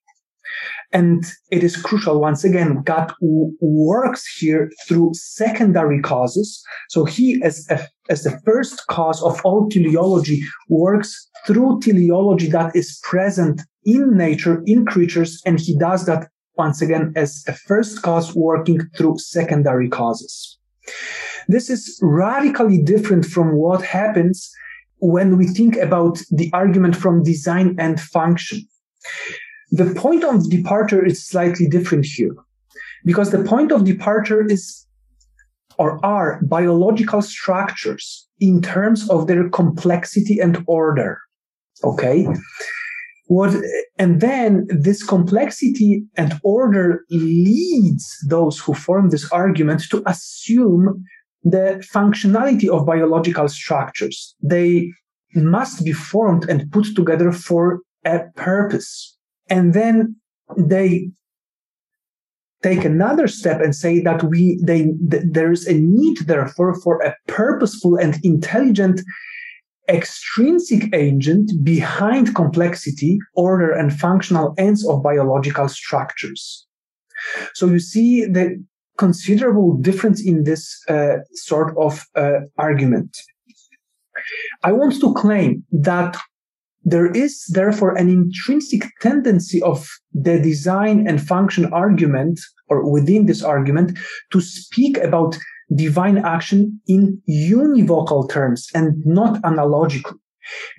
And 0.96 1.26
it 1.50 1.62
is 1.62 1.76
crucial, 1.76 2.22
once 2.22 2.42
again, 2.42 2.80
God 2.82 3.12
works 3.20 4.24
here 4.38 4.72
through 4.88 5.10
secondary 5.12 6.00
causes. 6.00 6.64
So 6.88 7.04
he, 7.04 7.38
as, 7.42 7.66
a, 7.68 7.86
as 8.08 8.22
the 8.22 8.40
first 8.46 8.86
cause 8.86 9.22
of 9.22 9.38
all 9.44 9.68
teleology, 9.68 10.42
works 10.70 11.28
through 11.46 11.80
teleology 11.80 12.48
that 12.48 12.74
is 12.74 12.98
present 13.02 13.60
in 13.84 14.16
nature, 14.16 14.62
in 14.64 14.86
creatures, 14.86 15.42
and 15.44 15.60
he 15.60 15.76
does 15.76 16.06
that 16.06 16.30
once 16.56 16.80
again 16.80 17.12
as 17.14 17.44
a 17.46 17.52
first 17.52 18.00
cause 18.00 18.34
working 18.34 18.80
through 18.96 19.18
secondary 19.18 19.90
causes. 19.90 20.58
This 21.46 21.68
is 21.68 21.98
radically 22.00 22.80
different 22.82 23.26
from 23.26 23.56
what 23.56 23.82
happens 23.82 24.50
when 25.00 25.36
we 25.36 25.46
think 25.46 25.76
about 25.76 26.22
the 26.30 26.48
argument 26.54 26.96
from 26.96 27.22
design 27.22 27.76
and 27.78 28.00
function. 28.00 28.66
The 29.72 29.92
point 29.94 30.24
of 30.24 30.48
departure 30.48 31.04
is 31.04 31.26
slightly 31.26 31.66
different 31.66 32.06
here 32.06 32.34
because 33.04 33.30
the 33.30 33.42
point 33.42 33.72
of 33.72 33.84
departure 33.84 34.44
is 34.46 34.86
or 35.78 36.04
are 36.04 36.40
biological 36.42 37.22
structures 37.22 38.26
in 38.40 38.62
terms 38.62 39.08
of 39.10 39.26
their 39.26 39.48
complexity 39.50 40.38
and 40.38 40.64
order. 40.66 41.18
Okay. 41.84 42.26
What, 43.26 43.54
and 43.98 44.20
then 44.20 44.66
this 44.68 45.02
complexity 45.02 46.04
and 46.16 46.38
order 46.42 47.04
leads 47.10 48.16
those 48.28 48.58
who 48.58 48.72
form 48.72 49.10
this 49.10 49.30
argument 49.32 49.82
to 49.90 50.02
assume 50.06 51.04
the 51.42 51.84
functionality 51.92 52.68
of 52.68 52.86
biological 52.86 53.48
structures. 53.48 54.34
They 54.42 54.92
must 55.34 55.84
be 55.84 55.92
formed 55.92 56.48
and 56.48 56.70
put 56.70 56.86
together 56.94 57.32
for 57.32 57.80
a 58.04 58.20
purpose. 58.36 59.15
And 59.48 59.74
then 59.74 60.16
they 60.56 61.10
take 62.62 62.84
another 62.84 63.28
step 63.28 63.60
and 63.60 63.74
say 63.74 64.00
that 64.00 64.22
we 64.24 64.60
they 64.62 64.92
th- 65.10 65.24
there 65.30 65.52
is 65.52 65.66
a 65.66 65.74
need 65.74 66.18
therefore 66.26 66.74
for 66.80 67.00
a 67.00 67.14
purposeful 67.26 67.96
and 67.96 68.18
intelligent 68.24 69.00
extrinsic 69.88 70.92
agent 70.94 71.52
behind 71.62 72.34
complexity, 72.34 73.18
order, 73.34 73.70
and 73.70 73.92
functional 73.92 74.54
ends 74.58 74.86
of 74.86 75.02
biological 75.02 75.68
structures. 75.68 76.66
So 77.54 77.66
you 77.66 77.78
see 77.78 78.24
the 78.24 78.62
considerable 78.98 79.76
difference 79.76 80.24
in 80.24 80.44
this 80.44 80.82
uh, 80.88 81.18
sort 81.34 81.76
of 81.78 82.04
uh, 82.14 82.40
argument. 82.58 83.16
I 84.64 84.72
want 84.72 84.98
to 85.00 85.14
claim 85.14 85.64
that 85.72 86.16
there 86.86 87.10
is 87.10 87.44
therefore 87.48 87.96
an 87.96 88.08
intrinsic 88.08 88.84
tendency 89.00 89.60
of 89.62 89.88
the 90.14 90.38
design 90.38 91.06
and 91.08 91.20
function 91.20 91.66
argument 91.72 92.38
or 92.68 92.88
within 92.88 93.26
this 93.26 93.42
argument 93.42 93.98
to 94.30 94.40
speak 94.40 94.96
about 94.98 95.36
divine 95.74 96.18
action 96.18 96.80
in 96.86 97.20
univocal 97.28 98.30
terms 98.30 98.68
and 98.72 99.04
not 99.04 99.44
analogically. 99.44 100.16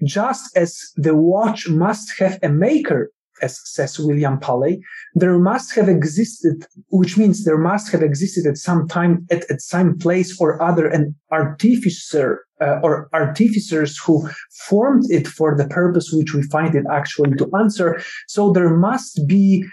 Just 0.06 0.56
as 0.56 0.80
the 0.96 1.14
watch 1.14 1.68
must 1.68 2.18
have 2.20 2.40
a 2.42 2.48
maker, 2.48 3.12
as 3.42 3.60
says 3.66 4.00
William 4.00 4.40
Paley, 4.40 4.80
there 5.16 5.38
must 5.38 5.74
have 5.76 5.90
existed, 5.90 6.66
which 6.90 7.18
means 7.18 7.44
there 7.44 7.58
must 7.58 7.92
have 7.92 8.02
existed 8.02 8.46
at 8.46 8.58
some 8.58 8.88
time, 8.88 9.26
at, 9.32 9.50
at 9.52 9.62
some 9.62 9.98
place 9.98 10.40
or 10.40 10.62
other, 10.62 10.88
an 10.88 11.16
artificer 11.32 12.46
uh, 12.62 12.80
or 12.84 13.10
artificers 13.14 13.98
who 14.00 14.28
formed 14.68 15.04
it 15.10 15.28
for 15.28 15.56
the 15.56 15.68
purpose 15.68 16.10
which 16.12 16.34
we 16.34 16.42
find 16.44 16.76
it 16.76 16.86
actually 16.92 17.32
to 17.36 17.50
answer. 17.60 18.02
So 18.28 18.52
there 18.52 18.76
must 18.76 19.22
be 19.28 19.66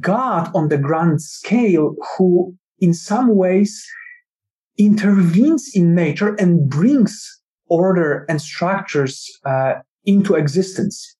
God 0.00 0.50
on 0.54 0.68
the 0.68 0.78
grand 0.78 1.22
scale 1.22 1.94
who 2.16 2.54
in 2.80 2.92
some 2.92 3.34
ways 3.36 3.86
intervenes 4.78 5.70
in 5.74 5.94
nature 5.94 6.34
and 6.34 6.68
brings 6.68 7.26
order 7.68 8.24
and 8.28 8.40
structures 8.40 9.28
uh, 9.44 9.74
into 10.04 10.34
existence. 10.34 11.16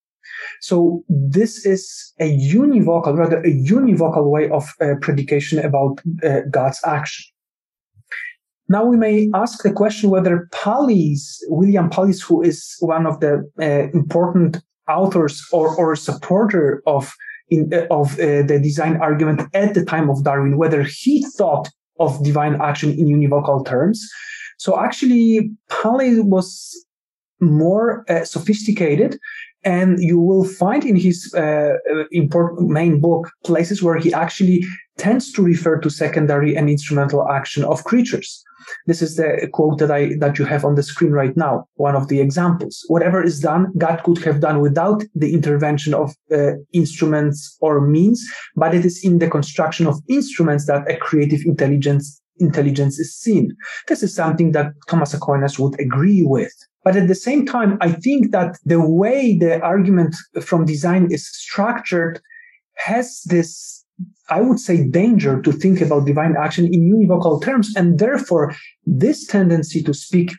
So 0.61 1.05
this 1.09 1.65
is 1.65 2.13
a 2.21 2.37
univocal, 2.39 3.17
rather 3.17 3.39
a 3.41 3.53
univocal 3.53 4.31
way 4.31 4.51
of 4.51 4.69
uh, 4.81 4.95
predication 5.01 5.59
about 5.59 6.01
uh, 6.25 6.41
God's 6.51 6.81
action. 6.85 7.25
Now 8.69 8.85
we 8.85 8.97
may 8.97 9.31
ask 9.35 9.63
the 9.63 9.73
question 9.73 10.11
whether 10.11 10.49
Paley's, 10.53 11.43
William 11.49 11.89
Paley's, 11.89 12.23
who 12.23 12.43
is 12.43 12.77
one 12.81 13.07
of 13.07 13.21
the 13.21 13.49
uh, 13.61 13.91
important 13.97 14.59
authors 14.89 15.43
or, 15.53 15.75
or 15.77 15.97
supporter 15.97 16.83
of 16.87 17.15
in, 17.51 17.73
uh, 17.73 17.87
of 17.91 18.13
uh, 18.15 18.43
the 18.43 18.61
design 18.63 18.99
argument 18.99 19.43
at 19.55 19.73
the 19.75 19.85
time 19.85 20.11
of 20.11 20.23
Darwin, 20.23 20.59
whether 20.59 20.83
he 20.83 21.25
thought 21.37 21.69
of 21.99 22.23
divine 22.23 22.61
action 22.61 22.91
in 22.91 23.07
univocal 23.07 23.65
terms. 23.65 24.07
So 24.59 24.79
actually, 24.79 25.51
Paley 25.71 26.21
was 26.21 26.75
more 27.41 28.05
uh, 28.11 28.25
sophisticated 28.25 29.19
and 29.65 30.01
you 30.01 30.19
will 30.21 30.45
find 30.45 30.85
in 30.85 30.97
his 30.97 31.33
uh, 31.35 31.75
important 32.13 32.71
main 32.71 33.01
book 33.01 33.31
places 33.45 33.83
where 33.83 33.99
he 33.99 34.13
actually 34.13 34.63
tends 34.97 35.33
to 35.33 35.43
refer 35.43 35.79
to 35.79 35.91
secondary 35.91 36.57
and 36.57 36.69
instrumental 36.69 37.29
action 37.29 37.65
of 37.65 37.85
creatures. 37.85 38.45
This 38.87 39.01
is 39.03 39.17
the 39.17 39.49
quote 39.53 39.79
that 39.79 39.91
I 39.91 40.17
that 40.19 40.39
you 40.39 40.45
have 40.45 40.65
on 40.65 40.75
the 40.75 40.83
screen 40.83 41.13
right 41.13 41.37
now. 41.37 41.65
One 41.75 41.97
of 41.97 42.09
the 42.09 42.21
examples. 42.21 42.85
Whatever 42.89 43.23
is 43.23 43.41
done, 43.41 43.73
God 43.79 44.03
could 44.03 44.19
have 44.25 44.41
done 44.41 44.61
without 44.61 45.03
the 45.15 45.33
intervention 45.33 45.95
of 45.95 46.15
uh, 46.33 46.53
instruments 46.73 47.57
or 47.61 47.81
means, 47.81 48.23
but 48.57 48.75
it 48.75 48.85
is 48.85 49.03
in 49.05 49.19
the 49.19 49.31
construction 49.31 49.87
of 49.87 50.01
instruments 50.09 50.67
that 50.67 50.91
a 50.91 50.97
creative 50.97 51.41
intelligence 51.45 52.21
intelligence 52.41 52.99
is 52.99 53.17
seen. 53.17 53.57
This 53.89 54.03
is 54.03 54.15
something 54.15 54.53
that 54.53 54.73
Thomas 54.89 55.15
Aquinas 55.15 55.59
would 55.59 55.79
agree 55.81 56.23
with. 56.25 56.53
But 56.89 56.97
at 56.97 57.07
the 57.07 57.15
same 57.15 57.45
time, 57.45 57.77
I 57.83 57.93
think 57.93 58.31
that 58.31 58.57
the 58.65 58.81
way 58.81 59.37
the 59.37 59.61
argument 59.61 60.17
from 60.41 60.65
design 60.65 61.09
is 61.11 61.29
structured 61.29 62.19
has 62.77 63.21
this, 63.27 63.85
I 64.31 64.41
would 64.41 64.59
say, 64.59 64.89
danger 64.89 65.43
to 65.43 65.53
think 65.53 65.83
about 65.83 66.07
divine 66.07 66.35
action 66.35 66.65
in 66.73 66.81
univocal 66.91 67.43
terms. 67.43 67.71
And 67.77 67.99
therefore, 67.99 68.55
this 68.87 69.27
tendency 69.27 69.83
to 69.83 69.93
speak 69.93 70.33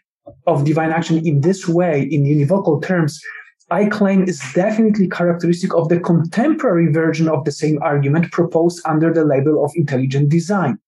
of 0.48 0.65
divine 0.65 0.89
action 0.89 1.24
in 1.24 1.41
this 1.41 1.68
way, 1.68 2.08
in 2.10 2.24
univocal 2.24 2.82
terms, 2.82 3.22
I 3.70 3.86
claim 3.86 4.24
is 4.24 4.41
definitely 4.56 5.08
characteristic 5.08 5.75
of 5.75 5.89
the 5.89 6.00
contemporary 6.00 6.91
version 6.91 7.29
of 7.29 7.46
the 7.46 7.51
same 7.51 7.77
argument 7.84 8.32
proposed 8.32 8.82
under 8.88 9.13
the 9.13 9.24
label 9.24 9.63
of 9.63 9.72
intelligent 9.75 10.29
design. 10.29 10.79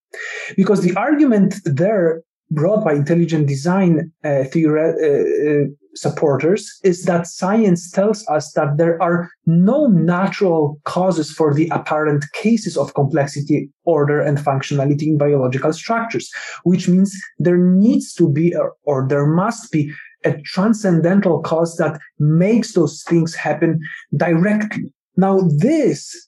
Because 0.58 0.82
the 0.82 0.96
argument 0.96 1.53
there 1.65 2.24
brought 2.51 2.84
by 2.84 2.93
intelligent 2.93 3.48
design 3.48 4.12
uh, 4.24 4.43
theory 4.43 4.81
uh, 4.81 5.63
uh, 5.63 5.67
supporters 5.96 6.79
is 6.84 7.03
that 7.03 7.27
science 7.27 7.89
tells 7.91 8.27
us 8.27 8.53
that 8.53 8.77
there 8.77 9.01
are 9.01 9.29
no 9.46 9.88
natural 9.88 10.79
causes 10.86 11.31
for 11.31 11.53
the 11.53 11.67
apparent 11.70 12.25
cases 12.34 12.77
of 12.77 12.93
complexity, 12.93 13.70
order, 13.84 14.22
and 14.22 14.38
functionality 14.38 15.03
in 15.03 15.17
biological 15.17 15.74
structures, 15.74 16.29
which 16.63 16.88
means 16.88 17.13
there 17.39 17.58
needs 17.58 18.13
to 18.13 18.29
be 18.29 18.55
or, 18.55 18.74
or 18.84 19.08
there 19.08 19.25
must 19.25 19.72
be 19.72 19.91
a 20.24 20.39
transcendental 20.43 21.41
cause 21.41 21.77
that 21.77 22.00
makes 22.20 22.74
those 22.74 23.03
things 23.03 23.34
happen 23.36 23.79
directly. 24.15 24.93
Now, 25.17 25.41
this 25.58 26.27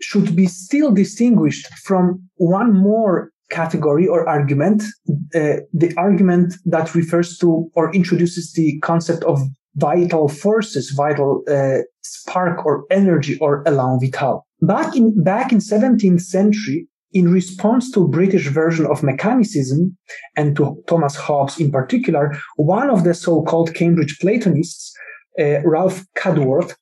should 0.00 0.34
be 0.34 0.46
still 0.46 0.92
distinguished 0.92 1.66
from 1.84 2.22
one 2.36 2.72
more 2.72 3.30
category 3.50 4.06
or 4.06 4.28
argument, 4.28 4.82
uh, 5.34 5.56
the 5.72 5.92
argument 5.96 6.54
that 6.64 6.94
refers 6.94 7.38
to 7.38 7.70
or 7.74 7.94
introduces 7.94 8.52
the 8.52 8.78
concept 8.80 9.24
of 9.24 9.40
vital 9.76 10.28
forces, 10.28 10.90
vital 10.90 11.42
uh, 11.48 11.78
spark 12.02 12.64
or 12.64 12.84
energy 12.90 13.38
or 13.38 13.62
élan 13.64 14.00
vital. 14.00 14.42
Back 14.62 14.96
in 14.96 15.22
back 15.22 15.52
in 15.52 15.58
17th 15.58 16.22
century, 16.22 16.88
in 17.12 17.32
response 17.32 17.90
to 17.92 18.08
British 18.08 18.48
version 18.48 18.86
of 18.86 19.02
mechanicism 19.02 19.96
and 20.36 20.56
to 20.56 20.82
Thomas 20.88 21.14
Hobbes 21.16 21.60
in 21.60 21.70
particular, 21.70 22.36
one 22.56 22.90
of 22.90 23.04
the 23.04 23.14
so-called 23.14 23.74
Cambridge 23.74 24.18
Platonists, 24.20 24.92
uh, 25.38 25.60
Ralph 25.62 26.04
Cudworth, 26.18 26.74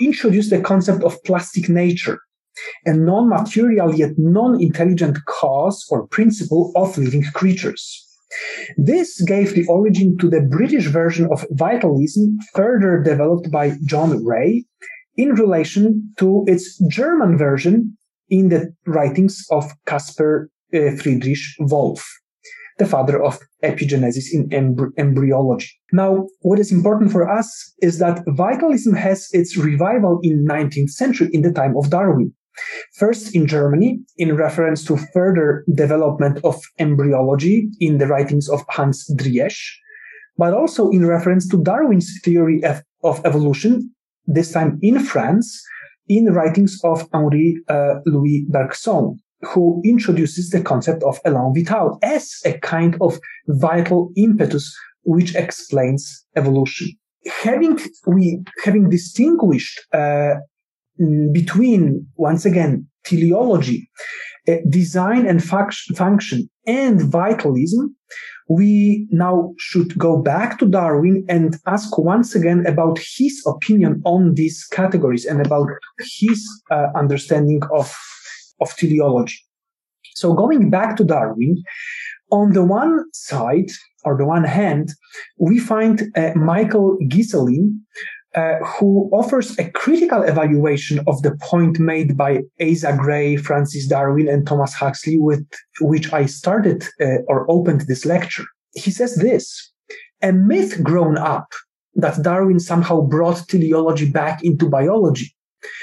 introduced 0.00 0.50
the 0.50 0.60
concept 0.60 1.02
of 1.02 1.22
plastic 1.24 1.68
nature 1.68 2.18
a 2.84 2.92
non-material 2.92 3.94
yet 3.94 4.12
non-intelligent 4.16 5.24
cause 5.26 5.84
or 5.90 6.06
principle 6.06 6.72
of 6.76 6.96
living 6.98 7.24
creatures. 7.34 8.02
This 8.76 9.20
gave 9.22 9.54
the 9.54 9.66
origin 9.66 10.16
to 10.18 10.28
the 10.28 10.40
British 10.40 10.86
version 10.86 11.28
of 11.30 11.46
vitalism, 11.50 12.38
further 12.54 13.02
developed 13.02 13.50
by 13.50 13.76
John 13.84 14.24
Ray, 14.24 14.64
in 15.16 15.30
relation 15.30 16.12
to 16.18 16.44
its 16.46 16.78
German 16.88 17.38
version 17.38 17.96
in 18.28 18.48
the 18.48 18.74
writings 18.86 19.44
of 19.50 19.72
Caspar 19.86 20.50
uh, 20.74 20.90
Friedrich 20.96 21.38
Wolff, 21.60 22.04
the 22.78 22.86
father 22.86 23.22
of 23.22 23.38
epigenesis 23.62 24.26
in 24.32 24.50
embryology. 24.98 25.70
Now, 25.92 26.26
what 26.40 26.58
is 26.58 26.72
important 26.72 27.12
for 27.12 27.30
us 27.30 27.72
is 27.80 27.98
that 27.98 28.24
vitalism 28.26 28.94
has 28.94 29.28
its 29.32 29.56
revival 29.56 30.18
in 30.22 30.44
19th 30.44 30.90
century 30.90 31.30
in 31.32 31.42
the 31.42 31.52
time 31.52 31.76
of 31.76 31.90
Darwin. 31.90 32.34
First 32.94 33.34
in 33.34 33.46
Germany, 33.46 34.00
in 34.16 34.36
reference 34.36 34.84
to 34.84 34.96
further 35.12 35.64
development 35.74 36.40
of 36.44 36.60
embryology 36.78 37.68
in 37.80 37.98
the 37.98 38.06
writings 38.06 38.48
of 38.48 38.64
Hans 38.68 39.10
Driesch, 39.16 39.78
but 40.38 40.52
also 40.52 40.90
in 40.90 41.06
reference 41.06 41.48
to 41.48 41.62
Darwin's 41.62 42.10
theory 42.22 42.64
of, 42.64 42.82
of 43.02 43.24
evolution, 43.24 43.90
this 44.26 44.52
time 44.52 44.78
in 44.82 44.98
France, 45.00 45.62
in 46.08 46.24
the 46.24 46.32
writings 46.32 46.80
of 46.84 47.08
Henri 47.12 47.56
uh, 47.68 47.96
Louis 48.06 48.46
Bergson, 48.48 49.18
who 49.42 49.80
introduces 49.84 50.50
the 50.50 50.60
concept 50.60 51.02
of 51.02 51.22
élan 51.24 51.54
vital 51.54 51.98
as 52.02 52.40
a 52.44 52.58
kind 52.58 52.96
of 53.00 53.18
vital 53.48 54.12
impetus 54.16 54.74
which 55.02 55.34
explains 55.34 56.24
evolution. 56.36 56.88
Having 57.42 57.78
we 58.06 58.42
having 58.64 58.88
distinguished 58.88 59.80
uh, 59.92 60.34
between, 61.32 62.06
once 62.16 62.44
again, 62.44 62.86
teleology, 63.04 63.88
uh, 64.48 64.56
design 64.68 65.26
and 65.26 65.42
function, 65.42 66.48
and 66.66 67.00
vitalism, 67.02 67.94
we 68.48 69.08
now 69.10 69.52
should 69.58 69.98
go 69.98 70.16
back 70.22 70.58
to 70.58 70.66
Darwin 70.66 71.24
and 71.28 71.56
ask 71.66 71.98
once 71.98 72.34
again 72.34 72.64
about 72.66 72.98
his 72.98 73.42
opinion 73.46 74.00
on 74.04 74.34
these 74.34 74.64
categories 74.64 75.24
and 75.24 75.44
about 75.44 75.68
his 75.98 76.46
uh, 76.70 76.86
understanding 76.94 77.60
of, 77.72 77.92
of 78.60 78.74
teleology. 78.76 79.38
So 80.14 80.32
going 80.32 80.70
back 80.70 80.96
to 80.96 81.04
Darwin, 81.04 81.62
on 82.30 82.52
the 82.52 82.64
one 82.64 83.04
side, 83.12 83.70
or 84.04 84.16
the 84.16 84.24
one 84.24 84.44
hand, 84.44 84.90
we 85.38 85.58
find 85.58 86.02
uh, 86.16 86.30
Michael 86.36 86.96
Ghiselin, 87.08 87.80
uh, 88.36 88.58
who 88.58 89.08
offers 89.12 89.58
a 89.58 89.70
critical 89.70 90.22
evaluation 90.22 91.00
of 91.06 91.22
the 91.22 91.34
point 91.40 91.78
made 91.78 92.16
by 92.16 92.42
Asa 92.60 92.94
Gray, 92.98 93.36
Francis 93.36 93.86
Darwin, 93.86 94.28
and 94.28 94.46
Thomas 94.46 94.74
Huxley, 94.74 95.18
with 95.18 95.44
which 95.80 96.12
I 96.12 96.26
started 96.26 96.84
uh, 97.00 97.22
or 97.28 97.50
opened 97.50 97.82
this 97.82 98.04
lecture. 98.04 98.44
He 98.74 98.90
says 98.90 99.16
this 99.16 99.72
a 100.22 100.32
myth 100.32 100.82
grown 100.82 101.16
up 101.16 101.52
that 101.94 102.22
Darwin 102.22 102.60
somehow 102.60 103.00
brought 103.00 103.48
teleology 103.48 104.10
back 104.10 104.44
into 104.44 104.68
biology. 104.68 105.34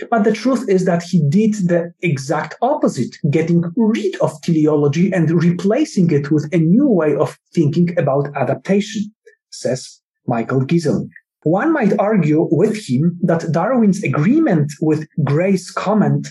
But 0.10 0.24
the 0.24 0.32
truth 0.32 0.70
is 0.70 0.86
that 0.86 1.04
he 1.04 1.22
did 1.30 1.56
the 1.68 1.92
exact 2.02 2.56
opposite, 2.62 3.16
getting 3.32 3.64
rid 3.76 4.16
of 4.22 4.40
teleology 4.42 5.12
and 5.12 5.30
replacing 5.32 6.12
it 6.12 6.32
with 6.32 6.48
a 6.54 6.58
new 6.58 6.88
way 6.88 7.16
of 7.16 7.38
thinking 7.54 7.98
about 7.98 8.36
adaptation, 8.36 9.12
says 9.50 10.02
Michael 10.28 10.62
Gieseling. 10.62 11.10
One 11.44 11.74
might 11.74 11.98
argue 12.00 12.48
with 12.52 12.78
him 12.88 13.20
that 13.24 13.52
Darwin's 13.52 14.04
agreement 14.04 14.72
with 14.82 15.08
Gray's 15.24 15.70
comment 15.72 16.28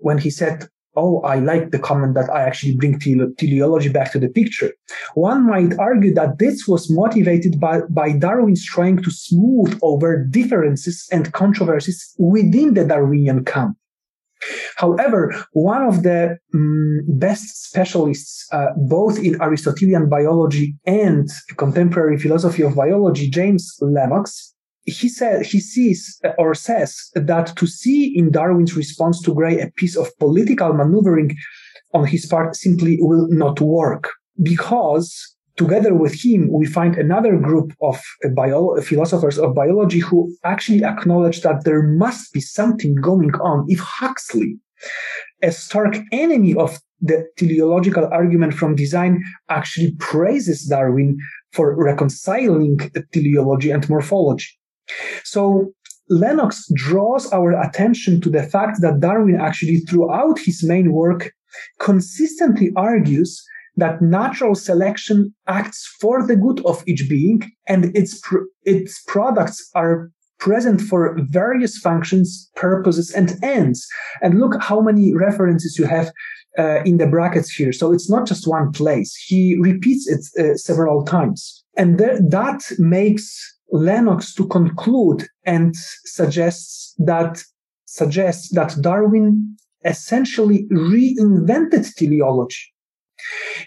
when 0.00 0.18
he 0.18 0.30
said, 0.30 0.68
Oh, 0.96 1.20
I 1.20 1.38
like 1.38 1.70
the 1.70 1.78
comment 1.78 2.14
that 2.14 2.28
I 2.28 2.42
actually 2.42 2.74
bring 2.74 2.98
teleology 2.98 3.88
back 3.88 4.10
to 4.12 4.18
the 4.18 4.28
picture. 4.28 4.72
One 5.14 5.46
might 5.46 5.78
argue 5.78 6.12
that 6.14 6.38
this 6.40 6.66
was 6.66 6.90
motivated 6.90 7.60
by, 7.60 7.82
by 7.88 8.10
Darwin's 8.18 8.64
trying 8.64 9.00
to 9.04 9.10
smooth 9.12 9.78
over 9.80 10.24
differences 10.24 11.06
and 11.12 11.32
controversies 11.32 12.16
within 12.18 12.74
the 12.74 12.84
Darwinian 12.84 13.44
camp. 13.44 13.77
However, 14.76 15.34
one 15.52 15.82
of 15.82 16.02
the 16.02 16.38
um, 16.54 17.00
best 17.08 17.64
specialists, 17.64 18.46
uh, 18.52 18.66
both 18.76 19.18
in 19.18 19.40
Aristotelian 19.40 20.08
biology 20.08 20.76
and 20.86 21.28
contemporary 21.56 22.18
philosophy 22.18 22.62
of 22.62 22.74
biology, 22.74 23.28
James 23.28 23.76
Lennox, 23.80 24.54
he 24.84 25.08
said 25.08 25.44
he 25.44 25.60
sees 25.60 26.18
uh, 26.24 26.30
or 26.38 26.54
says 26.54 27.10
that 27.14 27.54
to 27.56 27.66
see 27.66 28.16
in 28.16 28.30
Darwin's 28.30 28.76
response 28.76 29.20
to 29.22 29.34
Gray 29.34 29.60
a 29.60 29.70
piece 29.76 29.96
of 29.96 30.16
political 30.18 30.72
maneuvering 30.72 31.36
on 31.92 32.06
his 32.06 32.26
part 32.26 32.56
simply 32.56 32.96
will 33.00 33.28
not 33.30 33.60
work 33.60 34.10
because 34.42 35.36
together 35.58 35.92
with 35.92 36.14
him, 36.24 36.48
we 36.50 36.66
find 36.66 36.96
another 36.96 37.36
group 37.36 37.74
of 37.82 38.00
uh, 38.24 38.28
bio- 38.30 38.76
uh, 38.78 38.80
philosophers 38.80 39.38
of 39.38 39.54
biology 39.54 39.98
who 39.98 40.34
actually 40.44 40.82
acknowledge 40.84 41.42
that 41.42 41.64
there 41.64 41.82
must 41.82 42.32
be 42.32 42.40
something 42.40 42.94
going 42.94 43.34
on 43.34 43.66
if 43.68 43.80
Huxley, 43.80 44.56
a 45.42 45.50
stark 45.50 45.98
enemy 46.12 46.54
of 46.54 46.78
the 47.00 47.26
teleological 47.36 48.06
argument 48.10 48.54
from 48.54 48.74
design, 48.74 49.22
actually 49.48 49.94
praises 49.98 50.64
Darwin 50.64 51.18
for 51.52 51.76
reconciling 51.76 52.78
teleology 53.12 53.70
and 53.70 53.88
morphology. 53.88 54.48
So 55.24 55.72
Lennox 56.08 56.66
draws 56.74 57.30
our 57.32 57.60
attention 57.60 58.20
to 58.22 58.30
the 58.30 58.42
fact 58.42 58.80
that 58.80 59.00
Darwin 59.00 59.38
actually 59.40 59.80
throughout 59.80 60.38
his 60.38 60.64
main 60.64 60.92
work 60.92 61.32
consistently 61.80 62.72
argues 62.76 63.44
that 63.78 64.02
natural 64.02 64.54
selection 64.54 65.34
acts 65.46 65.86
for 66.00 66.26
the 66.26 66.36
good 66.36 66.60
of 66.66 66.82
each 66.86 67.08
being 67.08 67.42
and 67.66 67.96
its, 67.96 68.20
pr- 68.20 68.48
its 68.64 69.02
products 69.06 69.70
are 69.74 70.10
present 70.38 70.80
for 70.80 71.16
various 71.30 71.78
functions, 71.78 72.50
purposes, 72.54 73.10
and 73.10 73.36
ends. 73.42 73.86
And 74.22 74.38
look 74.38 74.60
how 74.60 74.80
many 74.80 75.14
references 75.14 75.78
you 75.78 75.86
have 75.86 76.12
uh, 76.58 76.82
in 76.84 76.98
the 76.98 77.06
brackets 77.06 77.50
here. 77.50 77.72
So 77.72 77.92
it's 77.92 78.10
not 78.10 78.26
just 78.26 78.48
one 78.48 78.72
place. 78.72 79.14
He 79.26 79.56
repeats 79.58 80.08
it 80.08 80.22
uh, 80.38 80.56
several 80.56 81.04
times. 81.04 81.64
And 81.76 81.98
th- 81.98 82.20
that 82.30 82.62
makes 82.78 83.56
Lennox 83.70 84.34
to 84.34 84.46
conclude 84.46 85.26
and 85.44 85.74
suggests 86.04 86.94
that 86.98 87.42
suggests 87.84 88.50
that 88.54 88.76
Darwin 88.80 89.56
essentially 89.84 90.66
reinvented 90.70 91.94
teleology 91.94 92.72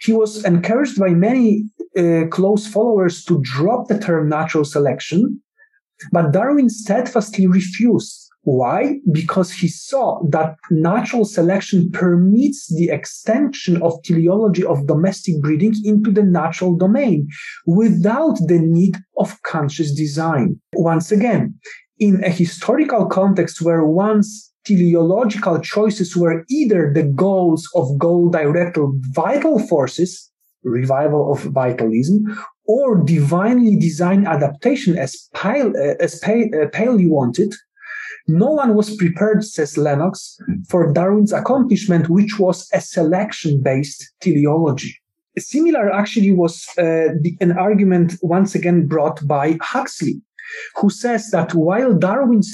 he 0.01 0.13
was 0.13 0.43
encouraged 0.46 1.00
by 1.00 1.10
many 1.10 1.63
uh, 1.98 2.25
close 2.29 2.67
followers 2.67 3.24
to 3.25 3.41
drop 3.41 3.88
the 3.88 4.00
term 4.00 4.29
natural 4.29 4.65
selection, 4.65 5.41
but 6.12 6.31
Darwin 6.31 6.70
steadfastly 6.70 7.48
refused. 7.48 8.27
Why? 8.43 8.96
Because 9.12 9.51
he 9.51 9.67
saw 9.67 10.19
that 10.30 10.56
natural 10.71 11.26
selection 11.26 11.91
permits 11.91 12.73
the 12.76 12.89
extension 12.89 13.80
of 13.84 14.02
teleology 14.04 14.63
of 14.63 14.88
domestic 14.88 15.39
breeding 15.41 15.76
into 15.84 16.12
the 16.12 16.23
natural 16.23 16.76
domain 16.76 17.28
without 17.67 18.38
the 18.47 18.58
need 18.60 18.97
of 19.17 19.39
conscious 19.43 19.93
design. 19.93 20.60
Once 20.73 21.12
again, 21.12 21.54
in 21.99 22.23
a 22.23 22.30
historical 22.30 23.06
context 23.06 23.62
where 23.62 23.86
one's 23.86 24.51
teleological 24.65 25.60
choices 25.60 26.15
were 26.15 26.45
either 26.50 26.91
the 26.93 27.04
goals 27.04 27.67
of 27.76 27.97
goal-directed 27.97 28.88
vital 29.13 29.60
forces, 29.60 30.32
revival 30.63 31.32
of 31.32 31.41
vitalism, 31.43 32.38
or 32.65 33.04
divinely 33.04 33.76
designed 33.76 34.28
adaptation 34.28 34.97
as, 34.97 35.30
Pale, 35.34 35.74
uh, 35.76 35.95
as 36.00 36.24
uh, 36.24 36.67
Paley 36.71 37.08
wanted, 37.08 37.54
no 38.28 38.52
one 38.52 38.76
was 38.76 38.95
prepared, 38.95 39.43
says 39.43 39.78
Lennox, 39.78 40.38
for 40.69 40.93
Darwin's 40.93 41.34
accomplishment, 41.34 42.10
which 42.10 42.38
was 42.39 42.69
a 42.74 42.80
selection-based 42.80 44.13
teleology. 44.19 44.95
Similar 45.38 45.91
actually 45.91 46.32
was 46.32 46.67
uh, 46.78 47.15
the, 47.21 47.36
an 47.39 47.54
argument 47.54 48.15
once 48.21 48.54
again 48.54 48.86
brought 48.86 49.26
by 49.28 49.58
Huxley, 49.62 50.21
who 50.76 50.90
says 50.90 51.30
that 51.32 51.54
while 51.54 51.94
Darwin's 51.94 52.52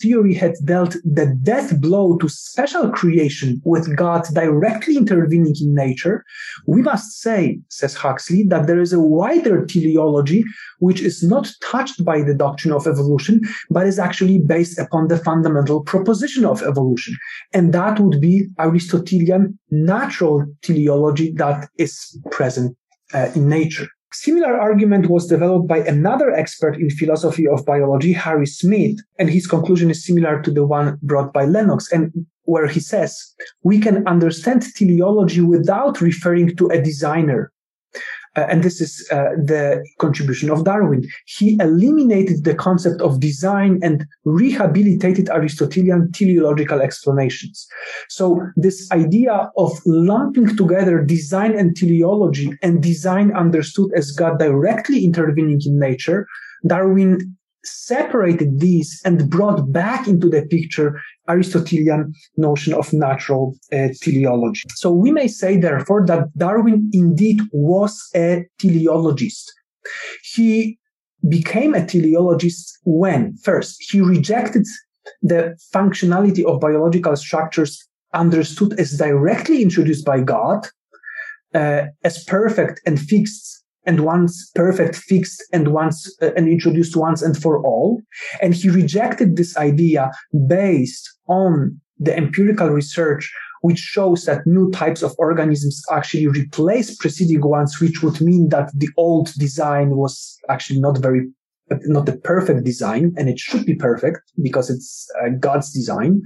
theory 0.00 0.34
had 0.34 0.54
dealt 0.64 0.96
the 1.04 1.38
death 1.42 1.80
blow 1.80 2.16
to 2.18 2.28
special 2.28 2.90
creation 2.90 3.60
with 3.64 3.96
God 3.96 4.24
directly 4.32 4.96
intervening 4.96 5.54
in 5.60 5.74
nature, 5.74 6.24
we 6.66 6.82
must 6.82 7.20
say, 7.20 7.60
says 7.68 7.94
Huxley, 7.94 8.44
that 8.48 8.66
there 8.66 8.80
is 8.80 8.92
a 8.92 9.00
wider 9.00 9.64
teleology 9.64 10.44
which 10.78 11.00
is 11.00 11.22
not 11.22 11.50
touched 11.62 12.04
by 12.04 12.22
the 12.22 12.34
doctrine 12.34 12.74
of 12.74 12.86
evolution, 12.86 13.40
but 13.70 13.86
is 13.86 13.98
actually 13.98 14.38
based 14.38 14.78
upon 14.78 15.08
the 15.08 15.18
fundamental 15.18 15.82
proposition 15.82 16.44
of 16.44 16.62
evolution. 16.62 17.16
And 17.52 17.72
that 17.72 17.98
would 18.00 18.20
be 18.20 18.48
Aristotelian 18.58 19.58
natural 19.70 20.44
teleology 20.62 21.32
that 21.32 21.68
is 21.78 22.18
present 22.30 22.76
uh, 23.12 23.30
in 23.34 23.48
nature. 23.48 23.88
Similar 24.14 24.56
argument 24.56 25.10
was 25.10 25.26
developed 25.26 25.66
by 25.66 25.78
another 25.78 26.30
expert 26.30 26.76
in 26.76 26.88
philosophy 26.88 27.48
of 27.48 27.66
biology, 27.66 28.12
Harry 28.12 28.46
Smith, 28.46 28.98
and 29.18 29.28
his 29.28 29.48
conclusion 29.48 29.90
is 29.90 30.06
similar 30.06 30.40
to 30.42 30.52
the 30.52 30.64
one 30.64 30.98
brought 31.02 31.32
by 31.32 31.44
Lennox, 31.46 31.90
and 31.90 32.12
where 32.44 32.68
he 32.68 32.78
says, 32.78 33.34
we 33.64 33.80
can 33.80 34.06
understand 34.06 34.62
teleology 34.76 35.40
without 35.40 36.00
referring 36.00 36.54
to 36.56 36.68
a 36.68 36.80
designer. 36.80 37.50
Uh, 38.36 38.46
and 38.48 38.62
this 38.62 38.80
is 38.80 39.06
uh, 39.12 39.30
the 39.36 39.84
contribution 39.98 40.50
of 40.50 40.64
Darwin. 40.64 41.04
He 41.26 41.56
eliminated 41.60 42.44
the 42.44 42.54
concept 42.54 43.00
of 43.00 43.20
design 43.20 43.78
and 43.82 44.04
rehabilitated 44.24 45.28
Aristotelian 45.28 46.10
teleological 46.12 46.80
explanations. 46.80 47.66
So 48.08 48.40
this 48.56 48.90
idea 48.92 49.50
of 49.56 49.70
lumping 49.86 50.56
together 50.56 51.02
design 51.02 51.56
and 51.58 51.76
teleology 51.76 52.52
and 52.62 52.82
design 52.82 53.32
understood 53.32 53.90
as 53.96 54.10
God 54.12 54.38
directly 54.38 55.04
intervening 55.04 55.60
in 55.64 55.78
nature, 55.78 56.26
Darwin 56.66 57.36
separated 57.64 58.60
these 58.60 59.00
and 59.04 59.28
brought 59.30 59.72
back 59.72 60.06
into 60.06 60.28
the 60.28 60.46
picture 60.46 61.00
Aristotelian 61.28 62.12
notion 62.36 62.74
of 62.74 62.92
natural 62.92 63.56
uh, 63.72 63.88
teleology. 64.00 64.62
So 64.74 64.92
we 64.92 65.10
may 65.10 65.28
say, 65.28 65.56
therefore, 65.56 66.06
that 66.06 66.36
Darwin 66.36 66.90
indeed 66.92 67.40
was 67.52 68.08
a 68.14 68.44
teleologist. 68.58 69.44
He 70.22 70.78
became 71.28 71.74
a 71.74 71.80
teleologist 71.80 72.72
when, 72.84 73.36
first, 73.42 73.76
he 73.90 74.00
rejected 74.00 74.66
the 75.22 75.56
functionality 75.74 76.44
of 76.44 76.60
biological 76.60 77.16
structures 77.16 77.86
understood 78.12 78.78
as 78.78 78.96
directly 78.96 79.62
introduced 79.62 80.04
by 80.04 80.20
God, 80.20 80.66
uh, 81.54 81.86
as 82.02 82.24
perfect 82.24 82.80
and 82.86 83.00
fixed 83.00 83.63
and 83.86 84.00
once 84.00 84.50
perfect, 84.54 84.96
fixed, 84.96 85.42
and 85.52 85.68
once 85.68 86.14
uh, 86.22 86.30
and 86.36 86.48
introduced 86.48 86.96
once 86.96 87.22
and 87.22 87.36
for 87.36 87.64
all. 87.64 88.00
And 88.40 88.54
he 88.54 88.68
rejected 88.68 89.36
this 89.36 89.56
idea 89.56 90.10
based 90.48 91.08
on 91.28 91.80
the 91.98 92.16
empirical 92.16 92.68
research, 92.68 93.32
which 93.62 93.78
shows 93.78 94.24
that 94.24 94.46
new 94.46 94.70
types 94.70 95.02
of 95.02 95.14
organisms 95.18 95.82
actually 95.90 96.26
replace 96.26 96.96
preceding 96.96 97.42
ones, 97.42 97.80
which 97.80 98.02
would 98.02 98.20
mean 98.20 98.48
that 98.50 98.70
the 98.74 98.88
old 98.96 99.32
design 99.38 99.96
was 99.96 100.38
actually 100.48 100.80
not 100.80 100.98
very 100.98 101.26
not 101.86 102.04
the 102.06 102.16
perfect 102.18 102.62
design, 102.64 103.14
and 103.16 103.28
it 103.28 103.38
should 103.38 103.64
be 103.64 103.74
perfect 103.74 104.20
because 104.42 104.68
it's 104.68 105.08
uh, 105.22 105.30
God's 105.40 105.72
design. 105.72 106.20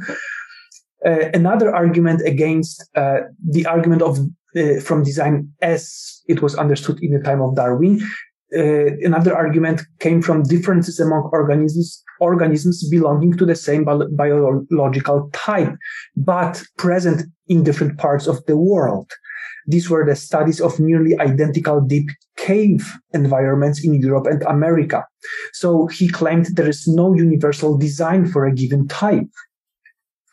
Uh, 1.06 1.30
another 1.32 1.72
argument 1.72 2.22
against 2.26 2.84
uh, 2.96 3.18
the 3.48 3.64
argument 3.66 4.02
of 4.02 4.18
uh, 4.56 4.80
from 4.80 5.02
design 5.02 5.52
as 5.62 6.22
it 6.26 6.42
was 6.42 6.54
understood 6.54 6.98
in 7.02 7.12
the 7.12 7.20
time 7.20 7.40
of 7.40 7.54
Darwin 7.56 8.00
uh, 8.56 8.96
another 9.02 9.36
argument 9.36 9.82
came 10.00 10.22
from 10.22 10.42
differences 10.42 10.98
among 10.98 11.28
organisms 11.32 12.02
organisms 12.20 12.88
belonging 12.88 13.36
to 13.36 13.46
the 13.46 13.54
same 13.54 13.84
biological 13.84 15.30
type, 15.32 15.72
but 16.16 16.62
present 16.76 17.22
in 17.46 17.62
different 17.62 17.98
parts 17.98 18.26
of 18.26 18.44
the 18.46 18.56
world. 18.56 19.10
These 19.66 19.90
were 19.90 20.04
the 20.06 20.16
studies 20.16 20.60
of 20.60 20.80
nearly 20.80 21.18
identical 21.20 21.80
deep 21.80 22.08
cave 22.36 22.90
environments 23.12 23.84
in 23.84 23.94
Europe 23.94 24.26
and 24.26 24.42
America. 24.44 25.04
So 25.52 25.86
he 25.88 26.08
claimed 26.08 26.46
there 26.56 26.68
is 26.68 26.88
no 26.88 27.14
universal 27.14 27.76
design 27.76 28.26
for 28.26 28.46
a 28.46 28.54
given 28.54 28.88
type. 28.88 29.28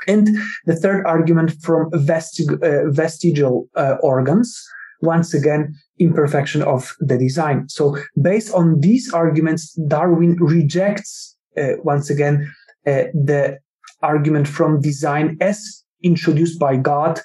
And 0.08 0.38
the 0.66 0.76
third 0.76 1.06
argument 1.06 1.52
from 1.62 1.90
vestig- 1.92 2.62
uh, 2.64 2.90
vestigial 2.92 3.68
uh, 3.76 3.96
organs, 4.02 4.64
once 5.02 5.34
again, 5.34 5.76
imperfection 6.00 6.62
of 6.62 6.96
the 7.00 7.18
design. 7.18 7.68
So 7.70 7.98
based 8.22 8.54
on 8.54 8.80
these 8.80 9.14
arguments, 9.14 9.74
Darwin 9.88 10.36
rejects, 10.40 11.36
uh, 11.58 11.74
once 11.84 12.10
again, 12.10 12.52
uh, 12.88 13.04
the 13.14 13.60
argument 14.02 14.48
from 14.48 14.82
design 14.82 15.38
as 15.42 15.84
introduced 16.04 16.60
by 16.60 16.76
God, 16.76 17.20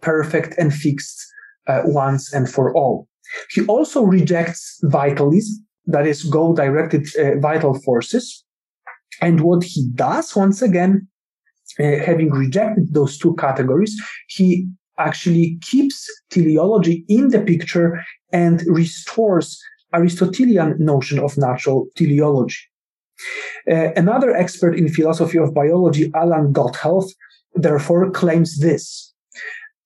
perfect 0.00 0.54
and 0.58 0.72
fixed 0.72 1.20
uh, 1.66 1.82
once 1.84 2.32
and 2.32 2.48
for 2.48 2.74
all. 2.74 3.08
He 3.50 3.66
also 3.66 4.02
rejects 4.02 4.78
vitalism, 4.84 5.66
that 5.86 6.06
is, 6.06 6.22
goal 6.24 6.54
directed 6.54 7.06
uh, 7.16 7.38
vital 7.40 7.74
forces. 7.82 8.44
And 9.20 9.40
what 9.40 9.64
he 9.64 9.88
does, 9.94 10.36
once 10.36 10.62
again, 10.62 11.08
uh, 11.80 12.04
having 12.04 12.30
rejected 12.30 12.92
those 12.92 13.18
two 13.18 13.34
categories, 13.36 13.94
he 14.28 14.68
actually 14.98 15.58
keeps 15.60 16.08
teleology 16.30 17.04
in 17.08 17.28
the 17.28 17.40
picture 17.40 18.02
and 18.32 18.62
restores 18.66 19.60
Aristotelian 19.94 20.74
notion 20.78 21.18
of 21.18 21.36
natural 21.38 21.86
teleology. 21.94 22.58
Uh, 23.70 23.92
another 23.96 24.34
expert 24.34 24.76
in 24.76 24.88
philosophy 24.88 25.38
of 25.38 25.54
biology, 25.54 26.10
Alan 26.14 26.52
Gotthelf, 26.52 27.06
therefore 27.54 28.10
claims 28.10 28.58
this. 28.58 29.12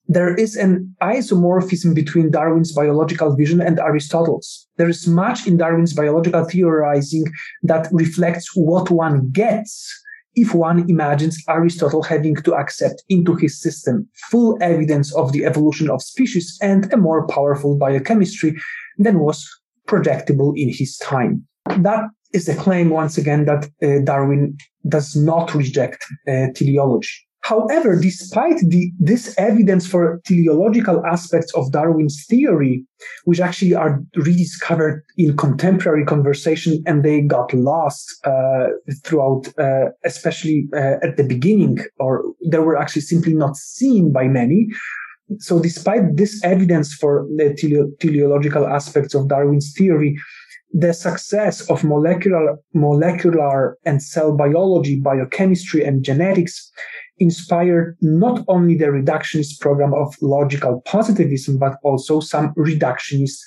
There 0.09 0.35
is 0.35 0.57
an 0.57 0.97
isomorphism 1.01 1.95
between 1.95 2.33
Darwin's 2.33 2.73
biological 2.73 3.37
vision 3.37 3.61
and 3.61 3.79
Aristotle's. 3.79 4.67
There 4.77 4.89
is 4.89 5.07
much 5.07 5.47
in 5.47 5.57
Darwin's 5.57 5.93
biological 5.93 6.45
theorizing 6.45 7.27
that 7.63 7.87
reflects 7.93 8.51
what 8.57 8.91
one 8.91 9.31
gets 9.31 10.00
if 10.35 10.55
one 10.55 10.89
imagines 10.89 11.43
Aristotle 11.49 12.03
having 12.03 12.37
to 12.37 12.55
accept 12.55 13.03
into 13.09 13.35
his 13.35 13.61
system 13.61 14.09
full 14.31 14.57
evidence 14.61 15.15
of 15.15 15.33
the 15.33 15.45
evolution 15.45 15.91
of 15.91 16.03
species 16.03 16.59
and 16.63 16.93
a 16.93 16.97
more 16.97 17.27
powerful 17.27 17.77
biochemistry 17.77 18.57
than 18.99 19.19
was 19.19 19.49
projectable 19.87 20.53
in 20.57 20.69
his 20.73 20.97
time. 20.99 21.47
That 21.79 22.05
is 22.33 22.49
a 22.49 22.55
claim, 22.55 22.91
once 22.91 23.19
again, 23.19 23.45
that 23.47 23.69
uh, 23.83 24.05
Darwin 24.05 24.57
does 24.89 25.17
not 25.17 25.55
reject 25.55 26.05
uh, 26.29 26.47
teleology. 26.55 27.11
However, 27.43 27.99
despite 27.99 28.59
the, 28.59 28.93
this 28.99 29.35
evidence 29.39 29.87
for 29.87 30.21
teleological 30.25 31.05
aspects 31.07 31.53
of 31.55 31.73
Darwin's 31.73 32.25
theory, 32.29 32.85
which 33.25 33.41
actually 33.41 33.75
are 33.75 34.03
rediscovered 34.15 35.03
in 35.17 35.37
contemporary 35.37 36.05
conversation 36.05 36.83
and 36.87 37.03
they 37.03 37.23
got 37.23 37.53
lost 37.55 38.25
uh, 38.27 38.69
throughout, 39.05 39.49
uh, 39.59 39.87
especially 40.05 40.69
uh, 40.75 40.97
at 41.03 41.17
the 41.17 41.25
beginning, 41.25 41.79
or 41.99 42.23
they 42.45 42.59
were 42.59 42.77
actually 42.77 43.03
simply 43.03 43.35
not 43.35 43.57
seen 43.57 44.13
by 44.13 44.29
many. 44.29 44.69
So, 45.39 45.61
despite 45.61 46.17
this 46.17 46.43
evidence 46.45 46.93
for 46.93 47.27
the 47.37 47.55
tele- 47.55 47.91
teleological 48.01 48.67
aspects 48.67 49.15
of 49.15 49.29
Darwin's 49.29 49.73
theory, 49.77 50.17
the 50.73 50.93
success 50.93 51.69
of 51.69 51.83
molecular, 51.85 52.57
molecular 52.75 53.77
and 53.85 54.03
cell 54.03 54.37
biology, 54.37 55.01
biochemistry, 55.01 55.85
and 55.85 56.05
genetics 56.05 56.71
inspired 57.19 57.97
not 58.01 58.45
only 58.49 58.77
the 58.77 58.87
reductionist 58.87 59.61
program 59.61 59.93
of 59.95 60.15
logical 60.23 60.81
positivism, 60.87 61.59
but 61.59 61.75
also 61.83 62.21
some 62.21 62.55
reductionist 62.55 63.39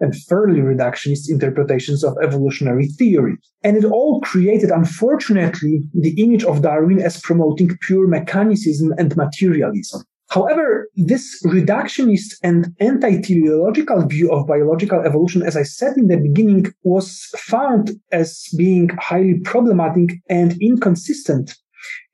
and 0.00 0.16
fairly 0.22 0.60
reductionist 0.60 1.28
interpretations 1.28 2.02
of 2.02 2.16
evolutionary 2.22 2.86
theory. 2.86 3.36
And 3.62 3.76
it 3.76 3.84
all 3.84 4.20
created, 4.22 4.70
unfortunately, 4.70 5.82
the 5.92 6.18
image 6.20 6.42
of 6.44 6.62
Darwin 6.62 7.00
as 7.00 7.20
promoting 7.20 7.76
pure 7.82 8.08
mechanicism 8.08 8.94
and 8.98 9.14
materialism. 9.14 10.02
However, 10.30 10.88
this 10.94 11.42
reductionist 11.44 12.36
and 12.42 12.68
anti-teleological 12.78 14.06
view 14.06 14.30
of 14.30 14.46
biological 14.46 15.00
evolution, 15.00 15.42
as 15.42 15.56
I 15.56 15.64
said 15.64 15.96
in 15.96 16.06
the 16.06 16.18
beginning, 16.18 16.66
was 16.84 17.28
found 17.36 17.90
as 18.12 18.46
being 18.56 18.90
highly 19.00 19.40
problematic 19.40 20.10
and 20.28 20.56
inconsistent 20.60 21.56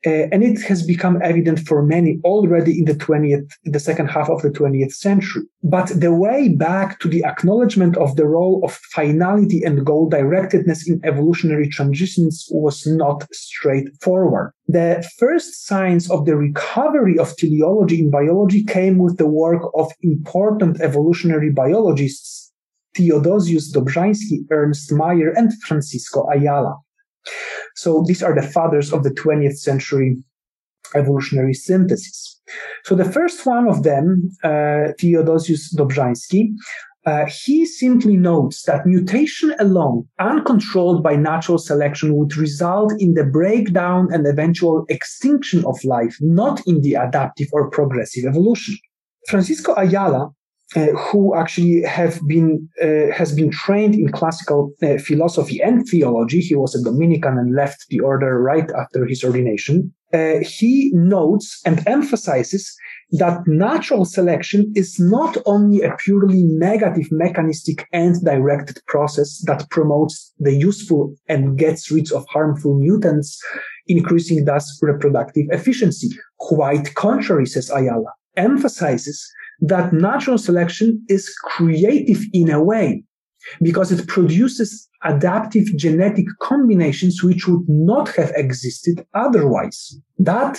uh, 0.04 0.28
and 0.32 0.42
it 0.42 0.61
has 0.62 0.87
become 0.87 1.20
evident 1.22 1.61
for 1.61 1.82
many 1.82 2.18
already 2.24 2.78
in 2.78 2.85
the 2.85 2.94
20th, 2.94 3.48
the 3.64 3.80
second 3.80 4.09
half 4.09 4.28
of 4.28 4.42
the 4.42 4.50
20th 4.50 4.92
century. 4.92 5.42
But 5.62 5.88
the 5.88 6.14
way 6.14 6.48
back 6.48 7.00
to 7.00 7.09
the 7.09 7.24
acknowledgement 7.24 7.96
of 7.96 8.16
the 8.16 8.26
role 8.26 8.61
of 8.64 8.72
finality 8.92 9.62
and 9.62 9.85
goal 9.85 10.11
directedness 10.11 10.87
in 10.87 11.00
evolutionary 11.04 11.68
transitions 11.68 12.46
was 12.50 12.87
not 12.87 13.26
straightforward. 13.32 14.52
The 14.68 15.09
first 15.18 15.66
signs 15.66 16.11
of 16.11 16.26
the 16.26 16.37
recovery 16.37 17.18
of 17.18 17.37
teleology 17.37 18.00
in 18.00 18.11
biology 18.11 18.64
came 18.64 18.98
with 18.98 19.16
the 19.16 19.28
work 19.28 19.62
of 19.74 19.90
important 20.02 20.80
evolutionary 20.80 21.50
biologists 21.50 22.46
Theodosius 22.96 23.72
Dobrzański, 23.72 24.46
Ernst 24.50 24.90
Mayr, 24.90 25.32
and 25.37 25.52
Francisco 25.62 26.26
Ayala. 26.32 26.76
So 27.76 28.04
these 28.06 28.22
are 28.22 28.34
the 28.34 28.46
fathers 28.46 28.92
of 28.92 29.02
the 29.02 29.10
20th 29.10 29.58
century 29.58 30.16
evolutionary 30.94 31.54
synthesis. 31.54 32.40
So 32.84 32.94
the 32.94 33.04
first 33.04 33.44
one 33.44 33.68
of 33.68 33.82
them, 33.82 34.30
uh, 34.44 34.92
Theodosius 34.98 35.74
Dobrzański, 35.74 36.52
uh, 37.06 37.24
he 37.26 37.64
simply 37.64 38.16
notes 38.16 38.62
that 38.62 38.84
mutation 38.84 39.54
alone, 39.60 40.08
uncontrolled 40.18 41.04
by 41.04 41.14
natural 41.14 41.58
selection, 41.58 42.16
would 42.16 42.36
result 42.36 42.92
in 42.98 43.14
the 43.14 43.24
breakdown 43.24 44.08
and 44.12 44.26
eventual 44.26 44.84
extinction 44.88 45.64
of 45.64 45.76
life, 45.84 46.16
not 46.20 46.60
in 46.66 46.80
the 46.80 46.94
adaptive 46.94 47.46
or 47.52 47.70
progressive 47.70 48.24
evolution. 48.24 48.76
Francisco 49.28 49.74
Ayala 49.76 50.30
uh, 50.74 50.87
who 50.87 51.37
actually 51.37 51.83
have 51.83 52.18
been 52.26 52.68
uh, 52.83 53.12
has 53.12 53.33
been 53.35 53.50
trained 53.50 53.94
in 53.94 54.11
classical 54.11 54.72
uh, 54.83 54.98
philosophy 54.98 55.61
and 55.62 55.87
theology. 55.87 56.40
He 56.40 56.57
was 56.57 56.74
a 56.74 56.83
Dominican 56.83 57.38
and 57.38 57.55
left 57.55 57.87
the 57.88 58.00
order 58.00 58.40
right 58.40 58.68
after 58.72 59.07
his 59.07 59.22
ordination. 59.22 59.92
Uh, 60.12 60.38
he 60.42 60.90
notes 60.94 61.61
and 61.64 61.87
emphasizes 61.87 62.74
that 63.12 63.40
natural 63.46 64.05
selection 64.05 64.72
is 64.74 64.98
not 64.98 65.37
only 65.46 65.83
a 65.83 65.94
purely 65.96 66.42
negative 66.42 67.07
mechanistic 67.12 67.87
and 67.92 68.24
directed 68.24 68.79
process 68.87 69.42
that 69.46 69.68
promotes 69.70 70.33
the 70.38 70.55
useful 70.55 71.14
and 71.29 71.59
gets 71.59 71.90
rid 71.90 72.11
of 72.12 72.24
harmful 72.29 72.79
mutants, 72.79 73.40
increasing 73.87 74.44
thus 74.44 74.79
reproductive 74.83 75.46
efficiency. 75.50 76.09
Quite 76.38 76.94
contrary, 76.94 77.46
says 77.46 77.70
Ayala, 77.70 78.12
emphasizes 78.37 79.33
that 79.61 79.92
natural 79.92 80.38
selection 80.38 81.05
is 81.09 81.35
creative 81.45 82.21
in 82.33 82.51
a 82.51 82.62
way 82.62 83.03
because 83.62 83.92
it 83.92 84.07
produces 84.09 84.88
adaptive 85.05 85.66
genetic 85.77 86.27
combinations 86.40 87.23
which 87.23 87.47
would 87.47 87.64
not 87.69 88.09
have 88.09 88.33
existed 88.35 89.07
otherwise. 89.14 89.99
That 90.19 90.59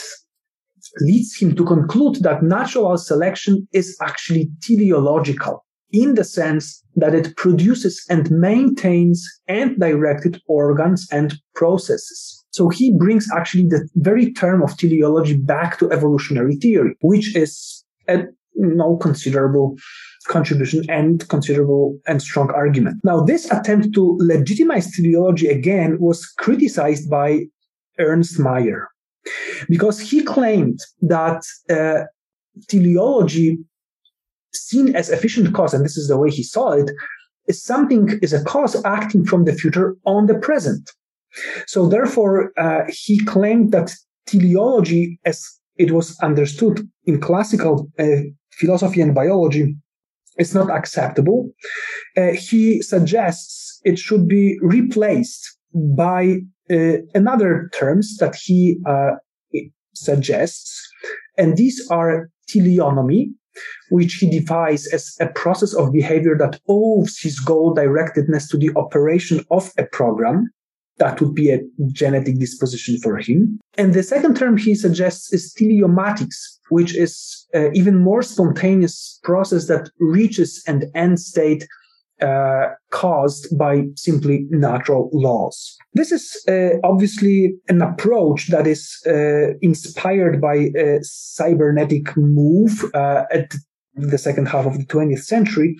leads 1.02 1.36
him 1.36 1.56
to 1.56 1.66
conclude 1.66 2.16
that 2.24 2.44
natural 2.44 2.98
selection 2.98 3.68
is 3.74 3.98
actually 4.02 4.50
teleological 4.62 5.66
in 5.92 6.16
the 6.16 6.24
sense 6.24 6.84
that 6.96 7.14
it 7.14 7.36
produces 7.38 8.04
and 8.10 8.30
maintains 8.32 9.26
and 9.48 9.80
directed 9.80 10.42
organs 10.48 11.08
and 11.12 11.36
processes. 11.56 12.46
So 12.52 12.70
he 12.70 12.94
brings 12.98 13.28
actually 13.36 13.68
the 13.68 13.88
very 13.96 14.34
term 14.34 14.64
of 14.64 14.78
teleology 14.78 15.38
back 15.38 15.78
to 15.80 15.92
evolutionary 15.92 16.56
theory, 16.56 16.96
which 17.02 17.36
is 17.36 17.86
a 18.08 18.24
no 18.58 18.98
considerable 18.98 19.78
contribution 20.28 20.84
and 20.89 21.28
considerable 21.30 21.98
and 22.08 22.22
strong 22.22 22.52
argument. 22.52 23.00
Now, 23.04 23.22
this 23.22 23.50
attempt 23.52 23.93
to 23.93 24.17
legitimize 24.20 24.91
teleology 24.91 25.48
again 25.48 25.98
was 26.00 26.26
criticized 26.38 27.10
by 27.10 27.46
Ernst 28.00 28.39
Mayr 28.39 28.88
because 29.70 30.00
he 30.00 30.24
claimed 30.24 30.80
that 31.02 31.43
uh, 31.70 32.04
teleology 32.67 33.58
seen 34.54 34.96
as 34.96 35.10
efficient 35.10 35.54
cause, 35.54 35.74
and 35.74 35.86
this 35.86 35.98
is 35.98 36.08
the 36.08 36.17
way 36.17 36.30
he 36.30 36.43
saw 36.43 36.72
it, 36.72 36.91
is 37.48 37.63
something, 37.63 38.20
is 38.22 38.34
a 38.34 38.43
cause 38.43 38.84
acting 38.84 39.26
from 39.26 39.46
the 39.46 39.54
future 39.54 39.96
on 40.06 40.26
the 40.26 40.36
present. 40.36 40.91
So 41.67 41.88
therefore, 41.88 42.52
uh, 42.58 42.84
he 42.89 43.24
claimed 43.24 43.72
that 43.72 43.93
teleology 44.26 45.20
as 45.26 45.46
it 45.78 45.91
was 45.91 46.17
understood 46.20 46.88
in 47.06 47.22
classical 47.22 47.89
uh, 48.00 48.24
philosophy 48.58 49.02
and 49.02 49.13
biology 49.13 49.76
is 50.38 50.54
not 50.54 50.70
acceptable. 50.70 51.50
Uh, 52.15 52.32
he 52.32 52.82
suggests 52.82 53.80
it 53.84 53.98
should 53.98 54.28
be 54.28 54.58
replaced 54.62 55.58
by 55.74 56.38
uh, 56.70 56.98
another 57.13 57.70
terms 57.74 58.17
that 58.17 58.36
he 58.36 58.78
uh, 58.86 59.12
suggests, 59.93 60.82
and 61.38 61.58
these 61.58 61.86
are 61.89 62.30
teleonomy, 62.50 63.28
which 63.89 64.15
he 64.15 64.30
defines 64.30 64.88
as 64.93 65.15
a 65.20 65.28
process 65.28 65.74
of 65.74 65.93
behavior 65.93 66.36
that 66.38 66.60
owes 66.67 67.17
his 67.20 67.39
goal 67.39 67.76
directedness 67.76 68.50
to 68.50 68.58
the 68.58 68.72
operation 68.76 69.43
of 69.52 69.72
a 69.78 69.86
program. 69.86 70.50
That 71.00 71.22
would 71.22 71.36
be 71.36 71.52
a 71.52 71.60
genetic 71.92 72.40
disposition 72.40 72.98
for 73.00 73.18
him. 73.18 73.60
And 73.78 73.94
the 73.94 74.04
second 74.04 74.36
term 74.36 74.58
he 74.58 74.74
suggests 74.74 75.32
is 75.32 75.54
teleomatics, 75.54 76.36
which 76.70 76.96
is 76.96 77.46
uh, 77.54 77.72
even 77.74 78.04
more 78.04 78.24
spontaneous 78.24 79.20
process 79.24 79.68
that 79.68 79.90
reaches 80.00 80.64
an 80.68 80.92
end 80.96 81.20
state 81.20 81.68
uh, 82.22 82.70
caused 82.90 83.56
by 83.58 83.84
simply 83.96 84.48
natural 84.50 85.10
laws. 85.14 85.78
This 85.94 86.12
is 86.12 86.36
uh, 86.48 86.80
obviously 86.84 87.54
an 87.68 87.82
approach 87.82 88.48
that 88.48 88.66
is 88.66 88.98
uh, 89.06 89.54
inspired 89.62 90.42
by 90.42 90.72
a 90.76 91.00
cybernetic 91.04 92.16
move 92.18 92.84
uh, 92.96 93.26
at 93.32 93.54
the 93.94 94.18
second 94.18 94.48
half 94.48 94.66
of 94.66 94.78
the 94.78 94.86
20th 94.86 95.24
century, 95.24 95.76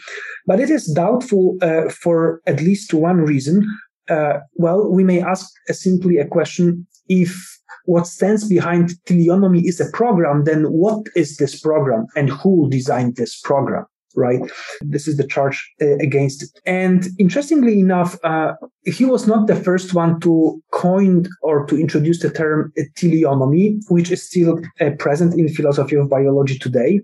but 0.46 0.60
it 0.60 0.70
is 0.70 0.86
doubtful 0.94 1.58
uh, 1.62 1.90
for 1.90 2.42
at 2.48 2.62
least 2.62 2.94
one 2.94 3.18
reason. 3.18 3.66
Uh, 4.10 4.40
well, 4.56 4.90
we 4.90 5.04
may 5.04 5.22
ask 5.22 5.50
simply 5.70 6.18
a 6.18 6.28
question 6.28 6.86
if 7.10 7.60
what 7.86 8.06
stands 8.06 8.48
behind 8.48 8.92
teleonomy 9.06 9.62
is 9.64 9.80
a 9.80 9.90
program, 9.92 10.44
then 10.44 10.66
what 10.66 11.06
is 11.16 11.38
this 11.38 11.60
program 11.60 12.06
and 12.16 12.30
who 12.30 12.70
designed 12.70 13.16
this 13.16 13.40
program? 13.40 13.86
right? 14.18 14.42
This 14.82 15.08
is 15.08 15.16
the 15.16 15.28
charge 15.28 15.72
uh, 15.82 15.96
against 16.00 16.44
it. 16.44 16.50
And 16.66 17.08
interestingly 17.20 17.80
enough, 17.80 18.18
uh, 18.24 18.54
he 18.84 19.06
was 19.06 19.28
not 19.28 19.48
the 19.48 19.56
first 19.56 19.94
one 19.94 20.20
to 20.22 20.62
coin 20.72 21.28
or 21.44 21.66
to 21.68 21.80
introduce 21.80 22.22
the 22.22 22.32
term 22.32 22.74
teleonomy, 22.98 23.78
which 23.90 24.12
is 24.12 24.28
still 24.28 24.60
uh, 24.82 24.90
present 24.98 25.40
in 25.40 25.48
philosophy 25.50 25.96
of 25.96 26.10
biology 26.10 26.58
today. 26.58 27.00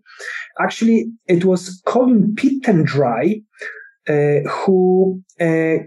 Actually, 0.60 1.06
it 1.28 1.46
was 1.46 1.82
Colin 1.86 2.36
Pittendrigh 2.36 3.36
uh, 3.36 3.66
who 4.08 5.22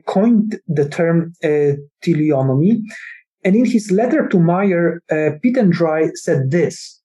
coined 0.06 0.58
the 0.68 0.88
term 0.88 1.32
teleonomy. 2.02 2.80
And 3.44 3.54
in 3.54 3.64
his 3.64 3.90
letter 3.92 4.26
to 4.28 4.38
Mayr, 4.38 5.00
uh, 5.10 6.10
said 6.14 6.50
this, 6.50 7.00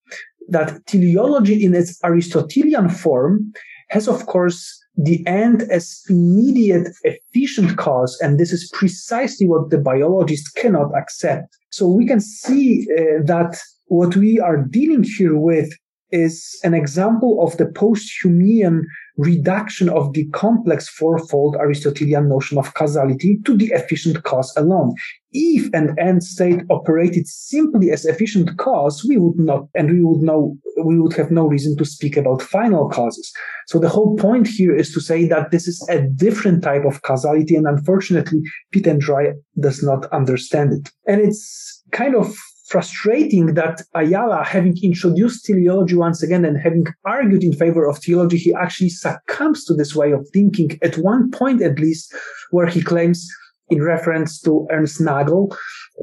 that 0.49 0.85
teleology 0.87 1.63
in 1.63 1.75
its 1.75 1.99
Aristotelian 2.03 2.89
form 2.89 3.53
has, 3.89 4.07
of 4.07 4.25
course, 4.25 4.79
the 4.95 5.25
end 5.27 5.63
as 5.63 6.01
immediate 6.09 6.87
efficient 7.03 7.77
cause. 7.77 8.17
And 8.21 8.39
this 8.39 8.51
is 8.51 8.69
precisely 8.73 9.47
what 9.47 9.69
the 9.69 9.77
biologist 9.77 10.55
cannot 10.55 10.91
accept. 10.97 11.55
So 11.69 11.87
we 11.87 12.05
can 12.07 12.19
see 12.19 12.87
uh, 12.91 13.23
that 13.25 13.59
what 13.85 14.15
we 14.15 14.39
are 14.39 14.57
dealing 14.57 15.03
here 15.03 15.37
with 15.37 15.71
is 16.11 16.59
an 16.63 16.73
example 16.73 17.41
of 17.41 17.55
the 17.57 17.67
post-Humean 17.67 18.81
reduction 19.17 19.89
of 19.89 20.13
the 20.13 20.27
complex 20.29 20.87
fourfold 20.87 21.55
Aristotelian 21.55 22.29
notion 22.29 22.57
of 22.57 22.73
causality 22.73 23.39
to 23.45 23.55
the 23.55 23.71
efficient 23.73 24.23
cause 24.23 24.53
alone. 24.57 24.93
If 25.33 25.69
an 25.73 25.95
end 25.97 26.23
state 26.23 26.61
operated 26.69 27.27
simply 27.27 27.91
as 27.91 28.05
efficient 28.05 28.57
cause, 28.57 29.05
we 29.07 29.17
would 29.17 29.37
not, 29.37 29.67
and 29.75 29.89
we 29.89 30.03
would 30.03 30.21
know, 30.21 30.57
we 30.83 30.99
would 30.99 31.13
have 31.13 31.31
no 31.31 31.47
reason 31.47 31.77
to 31.77 31.85
speak 31.85 32.17
about 32.17 32.41
final 32.41 32.89
causes. 32.89 33.31
So 33.67 33.79
the 33.79 33.89
whole 33.89 34.17
point 34.17 34.47
here 34.47 34.75
is 34.75 34.93
to 34.93 34.99
say 34.99 35.27
that 35.27 35.51
this 35.51 35.67
is 35.67 35.85
a 35.89 36.01
different 36.01 36.63
type 36.63 36.83
of 36.85 37.01
causality, 37.03 37.55
and 37.55 37.65
unfortunately, 37.65 38.41
Pittendrigh 38.73 39.33
does 39.59 39.81
not 39.81 40.05
understand 40.11 40.73
it. 40.73 40.89
And 41.07 41.21
it's 41.21 41.81
kind 41.91 42.15
of 42.15 42.35
frustrating 42.71 43.53
that 43.55 43.81
Ayala, 43.95 44.45
having 44.45 44.77
introduced 44.81 45.43
teleology 45.45 45.95
once 45.95 46.23
again 46.23 46.45
and 46.45 46.57
having 46.57 46.85
argued 47.05 47.43
in 47.43 47.51
favor 47.53 47.85
of 47.87 47.97
theology, 47.97 48.37
he 48.37 48.53
actually 48.53 48.89
succumbs 48.89 49.65
to 49.65 49.73
this 49.73 49.93
way 49.93 50.11
of 50.13 50.25
thinking 50.33 50.79
at 50.81 50.97
one 50.97 51.29
point, 51.31 51.61
at 51.61 51.79
least, 51.79 52.15
where 52.51 52.67
he 52.67 52.81
claims 52.81 53.27
in 53.69 53.83
reference 53.83 54.39
to 54.41 54.67
Ernst 54.71 55.01
Nagel 55.01 55.53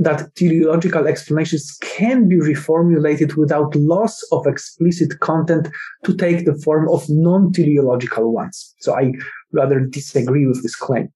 that 0.00 0.34
teleological 0.36 1.06
explanations 1.06 1.76
can 1.80 2.28
be 2.28 2.36
reformulated 2.36 3.36
without 3.36 3.74
loss 3.74 4.20
of 4.30 4.46
explicit 4.46 5.20
content 5.20 5.68
to 6.04 6.14
take 6.14 6.44
the 6.44 6.58
form 6.64 6.88
of 6.90 7.04
non-teleological 7.08 8.32
ones. 8.32 8.74
So 8.80 8.94
I 8.94 9.12
rather 9.52 9.80
disagree 9.80 10.46
with 10.46 10.62
this 10.62 10.76
claim. 10.76 11.08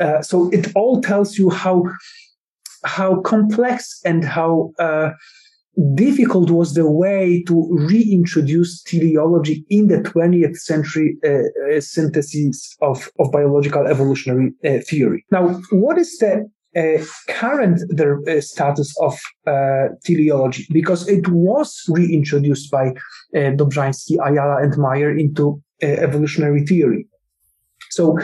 Uh, 0.00 0.22
so 0.22 0.50
it 0.50 0.72
all 0.74 1.02
tells 1.02 1.38
you 1.38 1.50
how 1.50 1.84
how 2.86 3.20
complex 3.20 4.00
and 4.04 4.24
how 4.24 4.72
uh, 4.78 5.10
difficult 5.94 6.50
was 6.50 6.74
the 6.74 6.88
way 6.88 7.42
to 7.46 7.68
reintroduce 7.70 8.82
teleology 8.82 9.64
in 9.68 9.88
the 9.88 9.98
20th 9.98 10.56
century 10.56 11.16
uh, 11.24 11.28
uh, 11.76 11.80
synthesis 11.80 12.74
of, 12.80 13.10
of 13.18 13.30
biological 13.30 13.86
evolutionary 13.86 14.52
uh, 14.64 14.78
theory. 14.88 15.24
Now, 15.30 15.60
what 15.70 15.98
is 15.98 16.16
the 16.18 16.48
uh, 16.76 17.04
current 17.28 17.80
the 17.88 18.22
uh, 18.28 18.40
status 18.40 18.94
of 19.00 19.18
uh, 19.46 19.88
teleology? 20.04 20.66
Because 20.72 21.08
it 21.08 21.28
was 21.28 21.84
reintroduced 21.88 22.70
by 22.70 22.92
Dobrzański, 23.34 24.18
Ayala, 24.26 24.62
and 24.62 24.76
Mayr 24.78 25.18
into 25.18 25.62
evolutionary 25.82 26.64
theory. 26.64 27.06
So 27.90 28.18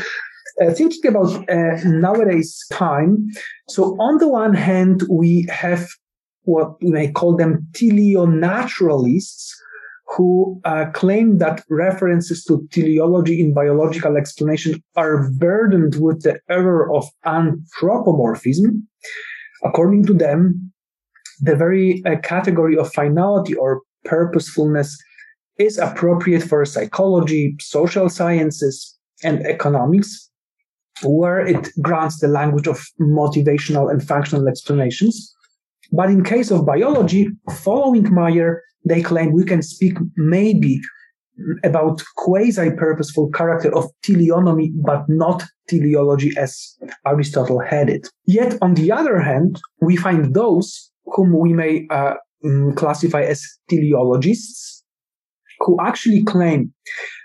uh, 0.61 0.73
thinking 0.73 1.07
about 1.07 1.49
uh, 1.49 1.79
nowadays 1.85 2.65
time, 2.73 3.29
so 3.69 3.97
on 4.01 4.19
the 4.19 4.29
one 4.29 4.55
hand, 4.55 5.03
we 5.11 5.47
have 5.51 5.89
what 6.45 6.83
we 6.83 6.91
may 6.91 7.11
call 7.11 7.37
them 7.37 7.67
teleonaturalists 7.73 9.53
who 10.17 10.61
uh, 10.65 10.87
claim 10.93 11.39
that 11.39 11.65
references 11.71 12.45
to 12.45 12.67
teleology 12.71 13.41
in 13.41 13.55
biological 13.55 14.17
explanation 14.17 14.83
are 14.97 15.31
burdened 15.31 15.97
with 16.01 16.23
the 16.23 16.39
error 16.51 16.93
of 16.93 17.09
anthropomorphism. 17.25 18.87
According 19.65 20.05
to 20.07 20.15
them, 20.15 20.73
the 21.41 21.57
very 21.57 22.03
uh, 22.05 22.17
category 22.23 22.77
of 22.77 22.93
finality 22.93 23.55
or 23.55 23.81
purposefulness 24.05 24.99
is 25.59 25.79
appropriate 25.79 26.43
for 26.43 26.65
psychology, 26.65 27.57
social 27.61 28.09
sciences, 28.09 28.99
and 29.23 29.47
economics, 29.47 30.31
where 31.05 31.47
it 31.47 31.69
grants 31.81 32.21
the 32.21 32.29
language 32.29 32.67
of 32.67 32.85
motivational 33.01 33.91
and 33.91 34.07
functional 34.07 34.49
explanations. 34.49 35.35
But 35.91 36.09
in 36.09 36.25
case 36.25 36.51
of 36.51 36.67
biology, 36.67 37.29
following 37.51 38.05
Mayr, 38.05 38.61
they 38.85 39.03
claim 39.03 39.33
we 39.33 39.45
can 39.45 39.63
speak 39.63 39.97
maybe 40.17 40.81
about 41.65 42.03
quasi-purposeful 42.17 43.31
character 43.31 43.75
of 43.75 43.91
teleonomy, 44.05 44.71
but 44.75 45.05
not 45.09 45.43
teleology 45.69 46.33
as 46.37 46.77
Aristotle 47.07 47.61
had 47.61 47.89
it. 47.89 48.09
Yet, 48.27 48.57
on 48.61 48.75
the 48.75 48.93
other 48.93 49.21
hand, 49.21 49.61
we 49.81 49.97
find 49.97 50.35
those 50.35 50.91
whom 51.07 51.39
we 51.39 51.53
may 51.53 51.87
uh, 51.91 52.15
mm, 52.45 52.77
classify 52.77 53.23
as 53.23 53.47
teleologists, 53.69 54.85
who 55.61 55.79
actually 55.81 56.23
claim 56.25 56.73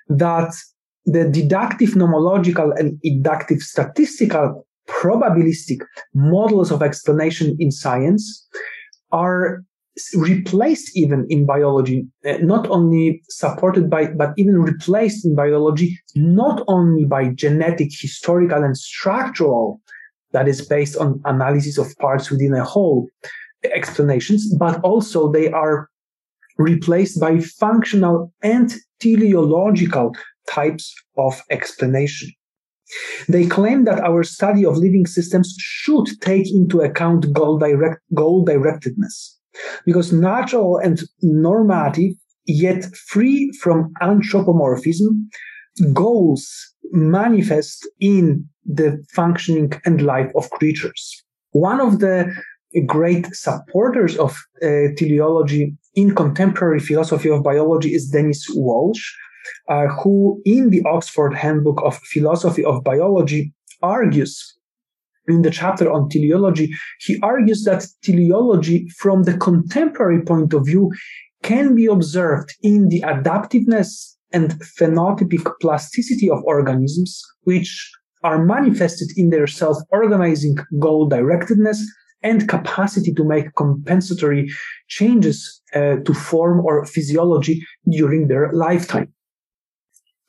that 0.10 0.54
the 1.08 1.30
deductive 1.30 1.92
nomological 1.92 2.78
and 2.78 3.00
inductive 3.02 3.62
statistical 3.62 4.68
probabilistic 4.88 5.80
models 6.14 6.70
of 6.70 6.84
explanation 6.84 7.56
in 7.60 7.72
science 7.72 8.48
are 9.12 9.64
replaced 10.16 10.96
even 10.96 11.26
in 11.30 11.46
biology, 11.46 12.06
uh, 12.26 12.38
not 12.42 12.70
only 12.70 13.22
supported 13.30 13.90
by, 13.90 14.08
but 14.08 14.34
even 14.38 14.62
replaced 14.62 15.26
in 15.26 15.34
biology, 15.34 15.98
not 16.16 16.64
only 16.68 17.06
by 17.06 17.30
genetic, 17.30 17.90
historical, 17.92 18.64
and 18.64 18.78
structural, 18.78 19.82
that 20.34 20.48
is 20.48 20.62
based 20.62 20.98
on 20.98 21.22
analysis 21.26 21.78
of 21.78 21.98
parts 21.98 22.30
within 22.30 22.54
a 22.54 22.64
whole 22.64 23.08
explanations, 23.64 24.54
but 24.56 24.80
also 24.82 25.32
they 25.32 25.52
are 25.52 25.90
replaced 26.58 27.20
by 27.20 27.40
functional 27.40 28.32
and 28.44 28.76
teleological 29.00 30.14
types 30.50 30.94
of 31.18 31.42
explanation. 31.50 32.32
They 33.28 33.46
claim 33.46 33.84
that 33.86 34.00
our 34.00 34.24
study 34.24 34.66
of 34.66 34.78
living 34.78 35.06
systems 35.06 35.54
should 35.60 36.06
take 36.22 36.50
into 36.54 36.80
account 36.80 37.34
goal, 37.34 37.58
direct, 37.58 38.02
goal 38.14 38.46
directedness 38.46 39.38
because 39.86 40.14
natural 40.14 40.78
and 40.78 41.02
normative, 41.22 42.14
yet 42.46 42.86
free 43.08 43.52
from 43.62 43.92
anthropomorphism, 44.02 45.30
goals 45.94 46.48
manifest 46.92 47.88
in 48.00 48.48
the 48.66 49.04
functioning 49.14 49.72
and 49.86 50.02
life 50.02 50.32
of 50.36 50.50
creatures. 50.52 51.24
One 51.52 51.82
of 51.82 52.00
the 52.00 52.34
great 52.86 53.26
supporters 53.34 54.18
of 54.18 54.38
uh, 54.62 54.94
teleology 54.98 55.76
in 55.96 56.14
contemporary 56.14 56.80
philosophy 56.80 57.30
of 57.30 57.44
biology 57.44 57.94
is 57.94 58.10
Dennis 58.10 58.46
Walsh, 58.54 59.14
uh, 59.70 59.88
who 59.88 60.42
in 60.46 60.70
the 60.70 60.82
Oxford 60.86 61.34
Handbook 61.34 61.82
of 61.84 61.98
Philosophy 61.98 62.64
of 62.64 62.84
Biology 62.84 63.54
argues 63.82 64.58
in 65.28 65.42
the 65.42 65.52
chapter 65.52 65.92
on 65.92 66.10
teleology, 66.10 66.74
he 67.00 67.20
argues 67.22 67.64
that 67.66 67.86
teleology 68.02 68.88
from 68.98 69.24
the 69.24 69.38
contemporary 69.38 70.22
point 70.22 70.54
of 70.54 70.66
view 70.66 70.92
can 71.44 71.76
be 71.76 71.86
observed 71.86 72.56
in 72.64 72.90
the 72.90 73.02
adaptiveness 73.02 74.16
and 74.34 74.52
phenotypic 74.80 75.50
plasticity 75.62 76.30
of 76.30 76.44
organisms, 76.44 77.22
which 77.44 77.92
are 78.24 78.44
manifested 78.44 79.10
in 79.16 79.30
their 79.30 79.48
self-organizing 79.48 80.58
goal-directedness 80.80 81.80
and 82.24 82.50
capacity 82.50 83.14
to 83.14 83.24
make 83.24 83.54
compensatory 83.56 84.50
changes 84.88 85.62
uh, 85.76 85.98
to 85.98 86.14
form 86.14 86.60
or 86.66 86.86
physiology 86.86 87.64
during 87.90 88.28
their 88.28 88.52
lifetime. 88.52 89.14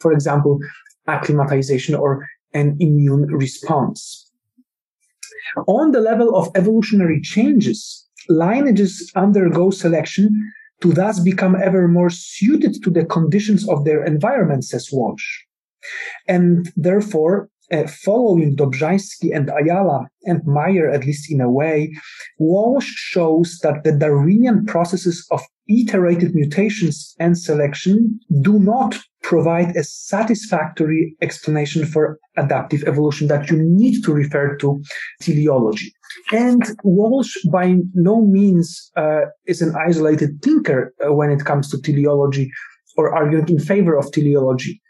For 0.01 0.13
example, 0.13 0.59
acclimatization 1.07 1.95
or 1.95 2.27
an 2.55 2.77
immune 2.81 3.27
response. 3.27 4.31
On 5.67 5.93
the 5.93 6.01
level 6.01 6.37
of 6.37 6.51
evolutionary 6.55 7.21
changes, 7.21 8.07
lineages 8.29 9.11
undergo 9.17 9.71
selection 9.71 10.31
to 10.81 10.93
thus 10.93 11.19
become 11.21 11.57
ever 11.57 11.89
more 11.89 12.11
suited 12.11 12.83
to 12.83 12.91
the 12.91 13.05
conditions 13.05 13.69
of 13.69 13.85
their 13.85 14.05
environment, 14.05 14.65
says 14.65 14.91
Walsh. 14.93 15.25
And 16.27 16.71
therefore, 16.77 17.49
uh, 17.73 17.87
following 17.87 18.57
Dobzhansky 18.57 19.35
and 19.35 19.51
Ayala 19.51 20.07
and 20.25 20.43
Mayr, 20.47 20.93
at 20.93 21.05
least 21.05 21.31
in 21.31 21.41
a 21.41 21.51
way, 21.51 21.93
Walsh 22.39 22.87
shows 22.87 23.59
that 23.63 23.85
the 23.85 23.93
Darwinian 23.93 24.67
processes 24.67 25.27
of 25.31 25.43
iterated 25.69 26.35
mutations 26.35 27.15
and 27.19 27.37
selection 27.37 28.19
do 28.41 28.59
not 28.59 28.97
provide 29.23 29.77
a 29.77 29.85
satisfactory 29.85 31.15
explanation 31.21 31.85
for 31.85 32.19
adaptive 32.37 32.83
evolution 32.85 33.29
that 33.29 33.51
you 33.51 33.59
need 33.59 34.03
to 34.03 34.13
refer 34.13 34.57
to 34.57 34.81
teleology. 35.21 35.93
And 36.33 36.63
Walsh 36.83 37.37
by 37.53 37.77
no 37.95 38.25
means 38.25 38.91
uh, 38.97 39.27
is 39.47 39.61
an 39.61 39.75
isolated 39.87 40.41
thinker 40.43 40.95
uh, 41.05 41.13
when 41.13 41.31
it 41.31 41.45
comes 41.45 41.71
to 41.71 41.81
teleology 41.83 42.51
or 42.97 43.15
arguing 43.15 43.49
in 43.49 43.59
favor 43.59 43.97
of 43.97 44.11
teleology. 44.13 44.81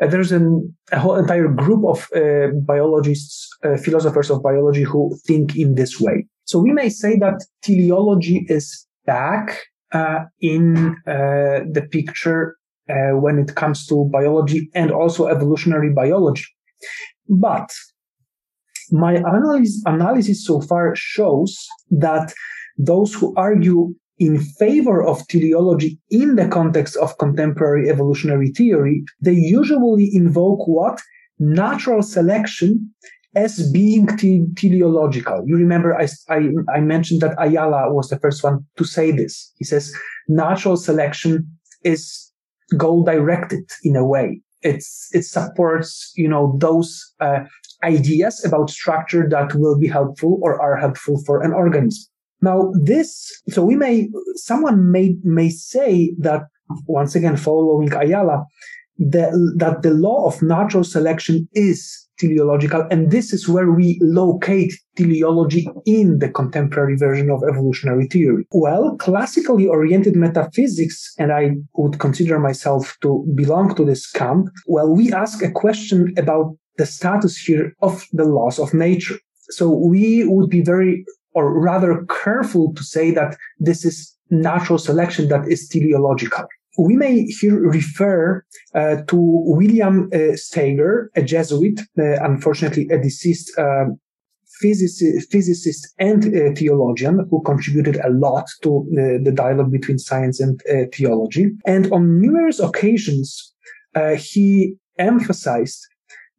Uh, 0.00 0.06
there's 0.06 0.32
an, 0.32 0.74
a 0.90 0.98
whole 0.98 1.16
entire 1.16 1.48
group 1.48 1.84
of 1.84 2.08
uh, 2.16 2.48
biologists, 2.66 3.48
uh, 3.64 3.76
philosophers 3.76 4.30
of 4.30 4.42
biology 4.42 4.82
who 4.82 5.16
think 5.26 5.56
in 5.56 5.74
this 5.74 6.00
way. 6.00 6.26
So 6.44 6.58
we 6.58 6.72
may 6.72 6.88
say 6.88 7.18
that 7.18 7.44
teleology 7.62 8.44
is 8.48 8.86
back 9.06 9.60
uh, 9.92 10.20
in 10.40 10.96
uh, 11.06 11.60
the 11.70 11.86
picture 11.90 12.56
uh, 12.88 13.16
when 13.16 13.38
it 13.38 13.54
comes 13.54 13.86
to 13.86 14.08
biology 14.12 14.70
and 14.74 14.90
also 14.90 15.26
evolutionary 15.26 15.90
biology. 15.90 16.46
But 17.28 17.70
my 18.90 19.14
analysis, 19.14 19.82
analysis 19.86 20.44
so 20.44 20.60
far 20.60 20.94
shows 20.96 21.66
that 21.90 22.32
those 22.76 23.14
who 23.14 23.34
argue 23.36 23.94
in 24.22 24.38
favor 24.38 25.02
of 25.02 25.26
teleology 25.26 25.98
in 26.10 26.36
the 26.36 26.46
context 26.46 26.96
of 26.96 27.18
contemporary 27.18 27.90
evolutionary 27.90 28.50
theory, 28.50 29.02
they 29.20 29.32
usually 29.32 30.08
invoke 30.14 30.68
what? 30.68 31.00
Natural 31.40 32.02
selection 32.02 32.94
as 33.34 33.68
being 33.72 34.06
te- 34.16 34.46
teleological. 34.54 35.42
You 35.44 35.56
remember 35.56 35.96
I, 36.00 36.06
I, 36.28 36.50
I 36.72 36.80
mentioned 36.80 37.20
that 37.22 37.34
Ayala 37.36 37.92
was 37.92 38.10
the 38.10 38.20
first 38.20 38.44
one 38.44 38.64
to 38.76 38.84
say 38.84 39.10
this. 39.10 39.52
He 39.56 39.64
says 39.64 39.92
natural 40.28 40.76
selection 40.76 41.50
is 41.82 42.30
goal 42.76 43.02
directed 43.02 43.64
in 43.82 43.96
a 43.96 44.06
way. 44.06 44.40
It's, 44.60 45.08
it 45.12 45.24
supports, 45.24 46.12
you 46.14 46.28
know, 46.28 46.54
those 46.60 47.12
uh, 47.18 47.40
ideas 47.82 48.44
about 48.44 48.70
structure 48.70 49.28
that 49.28 49.56
will 49.56 49.76
be 49.76 49.88
helpful 49.88 50.38
or 50.42 50.62
are 50.62 50.76
helpful 50.76 51.20
for 51.26 51.42
an 51.42 51.52
organism. 51.52 52.11
Now, 52.42 52.72
this, 52.82 53.40
so 53.48 53.64
we 53.64 53.76
may, 53.76 54.08
someone 54.34 54.90
may, 54.90 55.16
may 55.22 55.48
say 55.48 56.14
that 56.18 56.42
once 56.86 57.14
again, 57.14 57.36
following 57.36 57.92
Ayala, 57.92 58.44
the, 58.98 59.54
that 59.56 59.82
the 59.82 59.90
law 59.90 60.26
of 60.26 60.42
natural 60.42 60.84
selection 60.84 61.48
is 61.54 62.08
teleological. 62.18 62.86
And 62.90 63.10
this 63.10 63.32
is 63.32 63.48
where 63.48 63.70
we 63.70 63.98
locate 64.00 64.72
teleology 64.96 65.66
in 65.86 66.18
the 66.18 66.28
contemporary 66.28 66.96
version 66.96 67.30
of 67.30 67.42
evolutionary 67.48 68.06
theory. 68.06 68.46
Well, 68.52 68.96
classically 68.98 69.66
oriented 69.66 70.16
metaphysics, 70.16 71.14
and 71.18 71.32
I 71.32 71.52
would 71.74 71.98
consider 71.98 72.38
myself 72.38 72.96
to 73.02 73.26
belong 73.34 73.74
to 73.76 73.84
this 73.84 74.10
camp, 74.10 74.48
well, 74.66 74.94
we 74.94 75.12
ask 75.12 75.42
a 75.42 75.50
question 75.50 76.14
about 76.16 76.56
the 76.78 76.86
status 76.86 77.36
here 77.36 77.74
of 77.82 78.04
the 78.12 78.24
laws 78.24 78.58
of 78.58 78.72
nature. 78.72 79.18
So 79.50 79.68
we 79.70 80.24
would 80.24 80.48
be 80.48 80.62
very, 80.62 81.04
or 81.34 81.58
rather 81.58 82.04
careful 82.24 82.72
to 82.74 82.82
say 82.82 83.10
that 83.10 83.36
this 83.58 83.84
is 83.84 84.14
natural 84.30 84.78
selection 84.78 85.28
that 85.28 85.46
is 85.48 85.68
teleological 85.68 86.46
we 86.78 86.96
may 86.96 87.24
here 87.24 87.60
refer 87.60 88.44
uh, 88.74 88.96
to 89.08 89.16
William 89.18 90.08
uh, 90.12 90.34
Stoeger, 90.34 91.08
a 91.14 91.22
Jesuit, 91.22 91.80
uh, 91.98 92.24
unfortunately 92.24 92.88
a 92.90 92.98
deceased 92.98 93.56
uh, 93.58 93.86
physicist, 94.60 95.92
and 95.98 96.24
uh, 96.24 96.54
theologian 96.54 97.26
who 97.30 97.42
contributed 97.42 97.96
a 97.96 98.10
lot 98.10 98.44
to 98.62 98.86
the 99.24 99.32
dialogue 99.32 99.72
between 99.72 99.98
science 99.98 100.40
and 100.40 100.60
uh, 100.70 100.84
theology. 100.94 101.50
And 101.66 101.92
on 101.92 102.20
numerous 102.20 102.60
occasions, 102.60 103.52
he 104.16 104.74
emphasized 104.98 105.80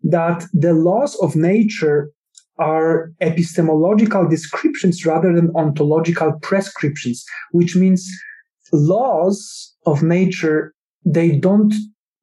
that 0.03 0.45
the 0.53 0.73
laws 0.73 1.15
of 1.21 1.35
nature 1.35 2.11
are 2.59 3.11
epistemological 3.21 4.27
descriptions 4.27 5.05
rather 5.05 5.33
than 5.33 5.51
ontological 5.55 6.33
prescriptions, 6.41 7.25
which 7.51 7.75
means 7.75 8.07
laws 8.71 9.73
of 9.85 10.03
nature, 10.03 10.73
they 11.05 11.37
don't 11.37 11.73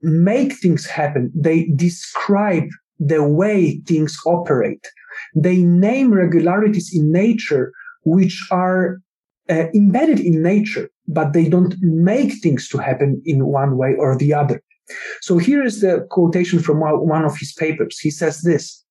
make 0.02 0.54
things 0.54 0.86
happen. 0.86 1.30
They 1.34 1.70
describe 1.76 2.64
the 2.98 3.26
way 3.26 3.80
things 3.86 4.18
operate. 4.26 4.86
They 5.34 5.58
name 5.58 6.12
regularities 6.12 6.90
in 6.94 7.12
nature, 7.12 7.72
which 8.04 8.46
are 8.50 8.98
uh, 9.48 9.66
embedded 9.74 10.20
in 10.20 10.42
nature, 10.42 10.88
but 11.08 11.32
they 11.32 11.48
don't 11.48 11.74
make 11.80 12.34
things 12.42 12.68
to 12.68 12.78
happen 12.78 13.20
in 13.24 13.46
one 13.46 13.76
way 13.76 13.94
or 13.98 14.16
the 14.16 14.32
other. 14.34 14.62
So 15.20 15.38
here 15.38 15.62
is 15.64 15.80
the 15.80 16.06
quotation 16.10 16.58
from 16.58 16.80
one 16.80 17.24
of 17.24 17.36
his 17.38 17.52
papers. 17.52 17.98
He 17.98 18.10
says 18.10 18.42
this, 18.42 18.84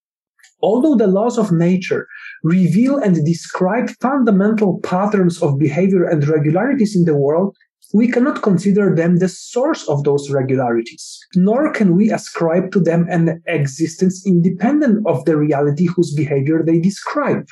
although 0.61 0.95
the 0.95 1.07
laws 1.07 1.37
of 1.37 1.51
nature 1.51 2.07
reveal 2.43 2.97
and 2.97 3.25
describe 3.25 3.89
fundamental 4.01 4.79
patterns 4.81 5.41
of 5.41 5.59
behavior 5.59 6.03
and 6.03 6.27
regularities 6.27 6.95
in 6.95 7.05
the 7.05 7.15
world, 7.15 7.55
we 7.93 8.07
cannot 8.07 8.43
consider 8.43 8.95
them 8.95 9.17
the 9.17 9.29
source 9.29 9.87
of 9.89 10.03
those 10.03 10.29
regularities, 10.29 11.19
nor 11.35 11.71
can 11.73 11.95
we 11.95 12.11
ascribe 12.11 12.71
to 12.71 12.79
them 12.79 13.07
an 13.09 13.41
existence 13.47 14.25
independent 14.27 15.05
of 15.07 15.25
the 15.25 15.35
reality 15.35 15.87
whose 15.87 16.13
behavior 16.13 16.61
they 16.63 16.79
describe. 16.79 17.47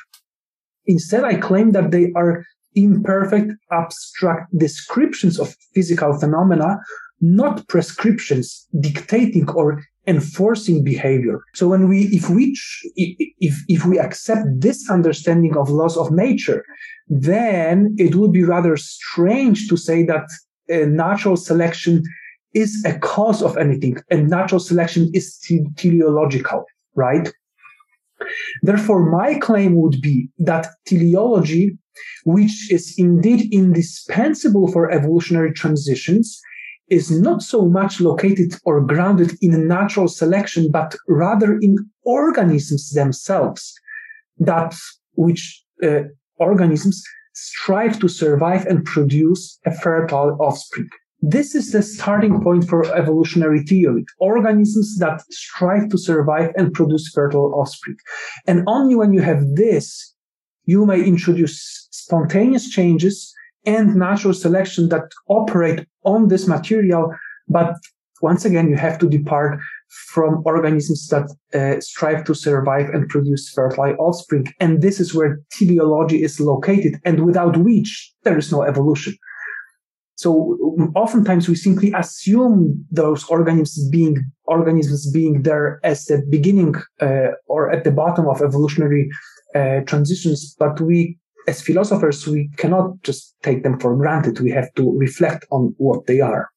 Instead, 0.86 1.24
I 1.24 1.34
claim 1.36 1.72
that 1.72 1.90
they 1.90 2.12
are 2.14 2.44
imperfect, 2.74 3.52
abstract 3.72 4.56
descriptions 4.56 5.40
of 5.40 5.56
physical 5.74 6.18
phenomena, 6.18 6.78
not 7.20 7.66
prescriptions 7.66 8.66
dictating 8.80 9.48
or 9.50 9.82
enforcing 10.08 10.82
behavior. 10.82 11.40
So 11.54 11.68
when 11.68 11.86
we, 11.88 12.04
if 12.06 12.30
we, 12.30 12.56
if, 12.96 13.56
if 13.68 13.84
we 13.84 13.98
accept 13.98 14.46
this 14.56 14.90
understanding 14.90 15.56
of 15.56 15.70
laws 15.70 15.96
of 15.96 16.10
nature, 16.10 16.64
then 17.08 17.94
it 17.98 18.14
would 18.14 18.32
be 18.32 18.42
rather 18.42 18.76
strange 18.76 19.68
to 19.68 19.76
say 19.76 20.04
that 20.06 20.26
uh, 20.72 20.86
natural 20.86 21.36
selection 21.36 22.02
is 22.54 22.82
a 22.86 22.98
cause 22.98 23.42
of 23.42 23.56
anything 23.58 23.98
and 24.10 24.30
natural 24.30 24.60
selection 24.60 25.10
is 25.12 25.38
teleological, 25.76 26.64
right? 26.94 27.30
Therefore, 28.62 29.10
my 29.10 29.38
claim 29.38 29.76
would 29.76 30.00
be 30.00 30.28
that 30.38 30.66
teleology, 30.86 31.78
which 32.24 32.70
is 32.70 32.94
indeed 32.98 33.52
indispensable 33.52 34.72
for 34.72 34.90
evolutionary 34.90 35.52
transitions, 35.52 36.40
is 36.90 37.10
not 37.10 37.42
so 37.42 37.66
much 37.66 38.00
located 38.00 38.54
or 38.64 38.80
grounded 38.80 39.32
in 39.42 39.68
natural 39.68 40.08
selection, 40.08 40.70
but 40.70 40.94
rather 41.08 41.58
in 41.60 41.76
organisms 42.04 42.90
themselves, 42.90 43.74
that 44.38 44.74
which 45.14 45.62
uh, 45.82 46.00
organisms 46.36 47.02
strive 47.34 47.98
to 48.00 48.08
survive 48.08 48.66
and 48.66 48.84
produce 48.84 49.58
a 49.66 49.72
fertile 49.72 50.36
offspring. 50.40 50.88
This 51.20 51.54
is 51.54 51.72
the 51.72 51.82
starting 51.82 52.40
point 52.42 52.68
for 52.68 52.84
evolutionary 52.94 53.64
theory. 53.64 54.04
Organisms 54.20 54.98
that 54.98 55.20
strive 55.30 55.88
to 55.88 55.98
survive 55.98 56.52
and 56.56 56.72
produce 56.72 57.10
fertile 57.12 57.52
offspring. 57.54 57.96
And 58.46 58.62
only 58.68 58.94
when 58.94 59.12
you 59.12 59.20
have 59.20 59.56
this, 59.56 60.14
you 60.64 60.86
may 60.86 61.02
introduce 61.02 61.88
spontaneous 61.90 62.68
changes 62.70 63.34
and 63.68 63.96
natural 63.96 64.32
selection 64.32 64.88
that 64.88 65.06
operate 65.28 65.86
on 66.04 66.28
this 66.28 66.48
material, 66.48 67.14
but 67.48 67.74
once 68.22 68.44
again, 68.44 68.68
you 68.68 68.76
have 68.76 68.98
to 68.98 69.08
depart 69.08 69.60
from 70.08 70.42
organisms 70.44 71.06
that 71.08 71.26
uh, 71.54 71.80
strive 71.80 72.24
to 72.24 72.34
survive 72.34 72.88
and 72.94 73.08
produce 73.08 73.52
fertile 73.54 73.94
offspring. 73.98 74.46
And 74.58 74.82
this 74.82 74.98
is 75.00 75.14
where 75.14 75.40
teleology 75.58 76.22
is 76.22 76.40
located 76.40 76.98
and 77.04 77.24
without 77.24 77.56
which 77.58 78.12
there 78.24 78.38
is 78.38 78.50
no 78.50 78.62
evolution. 78.62 79.14
So 80.16 80.32
oftentimes 80.96 81.48
we 81.48 81.54
simply 81.54 81.92
assume 81.92 82.84
those 82.90 83.24
organisms 83.28 83.88
being 83.88 84.16
organisms 84.46 85.08
being 85.12 85.42
there 85.42 85.78
as 85.84 86.06
the 86.06 86.26
beginning 86.28 86.74
uh, 87.00 87.28
or 87.46 87.70
at 87.70 87.84
the 87.84 87.92
bottom 87.92 88.26
of 88.26 88.42
evolutionary 88.42 89.08
uh, 89.54 89.80
transitions, 89.86 90.56
but 90.58 90.80
we 90.80 91.18
as 91.48 91.62
philosophers 91.62 92.26
we 92.26 92.50
cannot 92.56 93.02
just 93.02 93.34
take 93.42 93.62
them 93.62 93.80
for 93.80 93.96
granted. 93.96 94.40
We 94.40 94.50
have 94.50 94.72
to 94.74 94.96
reflect 94.96 95.46
on 95.50 95.74
what 95.78 96.06
they 96.06 96.20
are. 96.20 96.50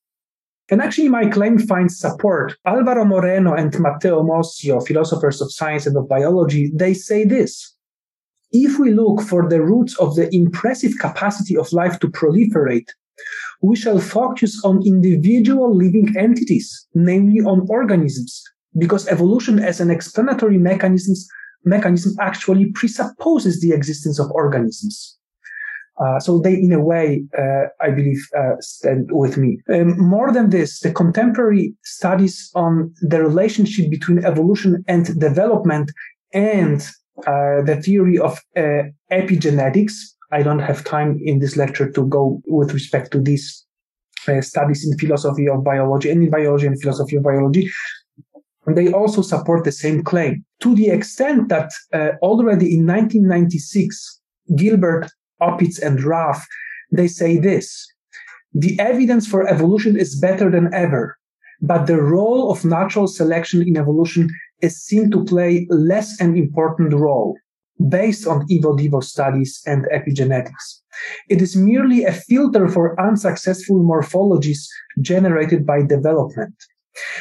And 0.69 0.81
actually, 0.81 1.09
my 1.09 1.25
claim 1.27 1.57
finds 1.59 1.99
support. 1.99 2.55
Alvaro 2.65 3.03
Moreno 3.03 3.53
and 3.53 3.77
Matteo 3.79 4.23
Mossio, 4.23 4.85
philosophers 4.85 5.41
of 5.41 5.51
science 5.51 5.85
and 5.85 5.97
of 5.97 6.07
biology, 6.07 6.71
they 6.73 6.93
say 6.93 7.25
this. 7.25 7.75
If 8.51 8.79
we 8.79 8.91
look 8.91 9.21
for 9.21 9.49
the 9.49 9.61
roots 9.61 9.97
of 9.97 10.15
the 10.15 10.33
impressive 10.33 10.93
capacity 10.99 11.57
of 11.57 11.71
life 11.73 11.99
to 11.99 12.07
proliferate, 12.07 12.87
we 13.61 13.75
shall 13.75 13.99
focus 13.99 14.61
on 14.63 14.85
individual 14.85 15.75
living 15.75 16.15
entities, 16.17 16.87
namely 16.93 17.41
on 17.41 17.67
organisms, 17.69 18.41
because 18.77 19.07
evolution 19.07 19.59
as 19.59 19.79
an 19.79 19.91
explanatory 19.91 20.57
mechanism, 20.57 21.15
mechanism 21.63 22.13
actually 22.19 22.71
presupposes 22.71 23.61
the 23.61 23.71
existence 23.71 24.19
of 24.19 24.31
organisms. 24.31 25.17
Uh, 26.01 26.19
so 26.19 26.39
they, 26.39 26.53
in 26.53 26.71
a 26.71 26.81
way, 26.81 27.23
uh, 27.37 27.65
I 27.79 27.91
believe, 27.91 28.25
uh, 28.35 28.55
stand 28.59 29.09
with 29.11 29.37
me. 29.37 29.59
Um, 29.71 29.99
more 29.99 30.31
than 30.31 30.49
this, 30.49 30.79
the 30.79 30.91
contemporary 30.91 31.75
studies 31.83 32.49
on 32.55 32.93
the 33.01 33.21
relationship 33.21 33.91
between 33.91 34.25
evolution 34.25 34.83
and 34.87 35.19
development 35.19 35.91
and 36.33 36.81
uh, 37.27 37.61
the 37.63 37.79
theory 37.83 38.17
of 38.17 38.39
uh, 38.57 38.83
epigenetics. 39.11 39.93
I 40.31 40.41
don't 40.41 40.59
have 40.59 40.83
time 40.83 41.19
in 41.23 41.39
this 41.39 41.55
lecture 41.55 41.91
to 41.91 42.07
go 42.07 42.41
with 42.47 42.73
respect 42.73 43.11
to 43.11 43.21
these 43.21 43.65
studies 44.39 44.87
in 44.87 44.97
philosophy 44.97 45.49
of 45.49 45.63
biology 45.63 46.09
and 46.09 46.23
in 46.23 46.29
biology 46.29 46.67
and 46.67 46.79
philosophy 46.81 47.17
of 47.17 47.23
biology. 47.23 47.69
They 48.67 48.91
also 48.91 49.21
support 49.21 49.63
the 49.63 49.71
same 49.71 50.03
claim 50.03 50.45
to 50.61 50.75
the 50.75 50.89
extent 50.89 51.49
that 51.49 51.71
uh, 51.93 52.11
already 52.21 52.75
in 52.75 52.85
1996, 52.85 54.21
Gilbert 54.55 55.11
Opitz 55.41 55.81
and 55.81 56.03
Raff, 56.03 56.45
they 56.91 57.07
say 57.07 57.37
this. 57.37 57.87
The 58.53 58.79
evidence 58.79 59.27
for 59.27 59.47
evolution 59.47 59.97
is 59.97 60.19
better 60.19 60.51
than 60.51 60.73
ever, 60.73 61.17
but 61.61 61.87
the 61.87 62.01
role 62.01 62.51
of 62.51 62.65
natural 62.65 63.07
selection 63.07 63.61
in 63.67 63.77
evolution 63.77 64.29
is 64.61 64.83
seen 64.83 65.09
to 65.11 65.23
play 65.23 65.65
less 65.69 66.19
an 66.19 66.37
important 66.37 66.93
role 66.93 67.37
based 67.89 68.27
on 68.27 68.47
Evo 68.47 68.77
Devo 68.77 69.03
studies 69.03 69.61
and 69.65 69.87
epigenetics. 69.91 70.81
It 71.29 71.41
is 71.41 71.55
merely 71.55 72.03
a 72.03 72.11
filter 72.11 72.67
for 72.67 72.99
unsuccessful 73.01 73.79
morphologies 73.79 74.67
generated 74.99 75.65
by 75.65 75.81
development. 75.81 76.53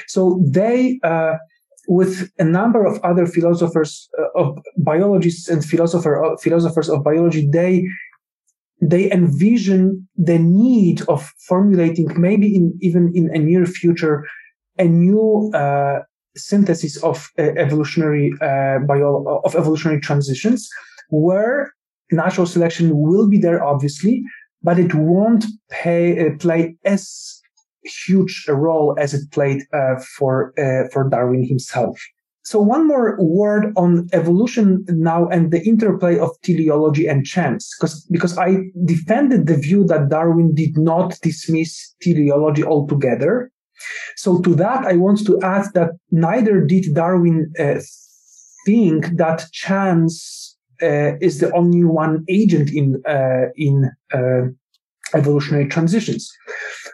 So 0.07 0.43
they, 0.47 0.99
uh, 1.03 1.35
with 1.89 2.31
a 2.39 2.45
number 2.45 2.85
of 2.85 3.01
other 3.03 3.27
philosophers 3.27 4.09
uh, 4.19 4.41
of 4.41 4.59
biologists 4.77 5.49
and 5.49 5.65
philosopher, 5.65 6.25
uh, 6.25 6.37
philosophers 6.37 6.89
of 6.89 7.03
biology, 7.05 7.49
they 7.51 7.85
they 8.83 9.13
envision 9.13 10.09
the 10.17 10.39
need 10.39 11.03
of 11.09 11.31
formulating 11.47 12.09
maybe 12.19 12.55
in 12.57 12.73
even 12.81 13.13
in 13.15 13.29
a 13.35 13.39
near 13.39 13.67
future 13.67 14.25
a 14.79 14.85
new 14.85 15.51
uh, 15.53 15.99
synthesis 16.35 16.97
of 17.03 17.29
uh, 17.39 17.43
evolutionary 17.59 18.33
uh, 18.41 18.79
bio 18.89 19.43
of 19.45 19.55
evolutionary 19.55 20.01
transitions 20.01 20.67
where 21.11 21.75
natural 22.11 22.47
selection 22.47 22.97
will 22.97 23.29
be 23.29 23.39
there 23.39 23.63
obviously 23.63 24.23
but 24.63 24.79
it 24.79 24.95
won't 24.95 25.45
pay, 25.71 26.27
uh, 26.27 26.37
play 26.39 26.77
as 26.85 27.40
huge 27.85 28.47
role 28.49 28.97
as 28.99 29.15
it 29.15 29.31
played 29.31 29.63
uh, 29.73 29.97
for 30.17 30.53
uh, 30.59 30.89
for 30.93 31.09
Darwin 31.09 31.45
himself 31.47 31.99
so 32.43 32.61
one 32.61 32.89
more 32.89 33.17
word 33.21 33.73
on 33.77 34.09
evolution 34.13 34.85
now 34.89 35.29
and 35.29 35.53
the 35.53 35.63
interplay 35.63 36.19
of 36.19 36.31
teleology 36.43 37.07
and 37.07 37.25
chance, 37.25 37.77
because 37.79 38.05
because 38.07 38.39
I 38.39 38.57
defended 38.85 39.47
the 39.47 39.57
view 39.57 39.85
that 39.85 40.09
Darwin 40.09 40.55
did 40.55 40.77
not 40.77 41.19
dismiss 41.23 41.95
teleology 42.01 42.65
altogether. 42.65 43.53
So 44.17 44.41
to 44.41 44.55
that, 44.57 44.87
I 44.87 44.97
want 44.97 45.25
to 45.27 45.41
add 45.43 45.67
that 45.75 45.91
neither 46.11 46.61
did 46.63 46.95
Darwin 46.95 47.53
uh, 47.59 47.81
think 48.67 49.17
that 49.17 49.47
chance 49.53 50.57
uh, 50.83 51.17
is 51.21 51.41
the 51.41 51.53
only 51.53 51.85
one 51.85 52.25
agent 52.29 52.71
in 52.71 53.03
uh, 53.07 53.53
in 53.55 53.91
uh, 54.13 54.49
evolutionary 55.15 55.69
transitions. 55.69 56.31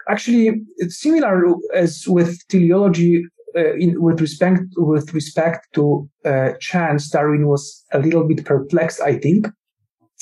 Actually, 0.09 0.63
it's 0.77 1.01
similar 1.01 1.45
as 1.75 2.05
with 2.07 2.39
teleology 2.49 3.25
uh, 3.57 3.75
in, 3.75 4.01
with 4.01 4.21
respect 4.21 4.63
with 4.77 5.13
respect 5.15 5.67
to 5.75 6.09
uh, 6.25 6.51
chance, 6.61 7.09
Darwin 7.09 7.47
was 7.47 7.85
a 7.93 7.99
little 7.99 8.27
bit 8.27 8.45
perplexed. 8.45 9.01
I 9.01 9.19
think. 9.19 9.49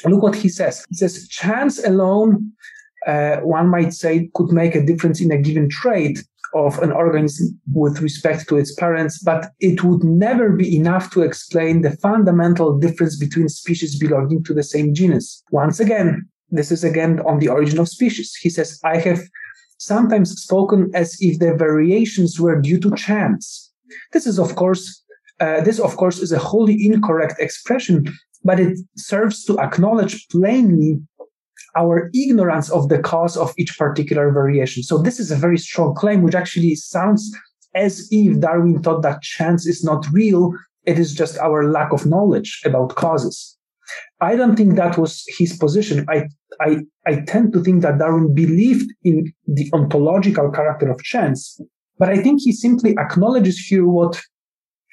Look 0.05 0.23
what 0.23 0.37
he 0.37 0.49
says. 0.49 0.85
He 0.89 0.97
says 0.97 1.29
chance 1.29 1.85
alone, 1.85 2.53
uh, 3.07 3.37
one 3.39 3.69
might 3.69 3.93
say, 3.93 4.29
could 4.35 4.53
make 4.53 4.75
a 4.75 4.85
difference 4.85 5.21
in 5.21 5.31
a 5.31 5.39
given 5.39 5.69
trait 5.69 6.19
of 6.55 6.79
an 6.81 6.93
organism 6.93 7.59
with 7.73 8.01
respect 8.01 8.49
to 8.49 8.57
its 8.57 8.75
parents, 8.75 9.19
but 9.23 9.51
it 9.61 9.83
would 9.83 10.05
never 10.05 10.51
be 10.51 10.77
enough 10.77 11.11
to 11.11 11.23
explain 11.23 11.83
the 11.83 11.97
fundamental 11.97 12.79
difference 12.79 13.17
between 13.19 13.49
species 13.49 13.99
belonging 13.99 14.43
to 14.45 14.55
the 14.55 14.63
same 14.63 14.95
genus. 14.95 15.43
Once 15.51 15.81
again, 15.81 16.29
this 16.51 16.71
is 16.71 16.85
again 16.85 17.21
on 17.21 17.41
the 17.41 17.49
origin 17.49 17.81
of 17.81 17.89
species. 17.89 18.37
He 18.41 18.51
says, 18.51 18.79
I 18.85 18.99
have 18.99 19.21
sometimes 19.85 20.31
spoken 20.41 20.91
as 20.95 21.17
if 21.21 21.39
the 21.39 21.55
variations 21.55 22.41
were 22.41 22.61
due 22.61 22.81
to 22.81 22.95
chance. 22.95 23.73
This 24.13 24.27
is, 24.27 24.39
of 24.39 24.57
course, 24.57 25.03
uh, 25.41 25.61
this, 25.63 25.79
of 25.79 25.97
course, 25.97 26.19
is 26.19 26.33
a 26.33 26.39
wholly 26.39 26.77
incorrect 26.87 27.35
expression, 27.39 28.07
but 28.45 28.61
it 28.61 28.79
serves 28.97 29.45
to 29.45 29.59
acknowledge 29.59 30.29
plainly 30.29 31.01
our 31.77 32.11
ignorance 32.15 32.71
of 32.71 32.89
the 32.89 32.99
cause 32.99 33.37
of 33.37 33.53
each 33.59 33.77
particular 33.77 34.31
variation. 34.33 34.83
So 34.83 34.99
this 34.99 35.19
is 35.19 35.31
a 35.31 35.37
very 35.37 35.59
strong 35.59 35.95
claim, 35.95 36.23
which 36.23 36.35
actually 36.35 36.75
sounds 36.77 37.35
as 37.75 38.09
if 38.11 38.41
Darwin 38.41 38.81
thought 38.83 39.03
that 39.03 39.23
chance 39.23 39.67
is 39.67 39.83
not 39.83 40.07
real. 40.13 40.53
It 40.85 40.99
is 40.99 41.15
just 41.15 41.39
our 41.39 41.71
lack 41.71 41.93
of 41.93 42.07
knowledge 42.07 42.61
about 42.65 42.95
causes. 42.95 43.59
I 44.21 44.37
don't 44.37 44.57
think 44.57 44.77
that 44.77 44.99
was 44.99 45.25
his 45.39 45.57
position. 45.57 46.07
I, 46.09 46.29
I, 46.61 46.79
I 47.07 47.21
tend 47.27 47.53
to 47.53 47.63
think 47.63 47.83
that 47.83 47.99
Darwin 47.99 48.35
believed 48.35 48.91
in 49.03 49.33
the 49.47 49.71
ontological 49.73 50.51
character 50.51 50.91
of 50.91 51.03
chance, 51.03 51.61
but 51.99 52.09
I 52.09 52.17
think 52.17 52.41
he 52.43 52.53
simply 52.53 52.95
acknowledges 52.99 53.59
here 53.59 53.87
what 53.87 54.21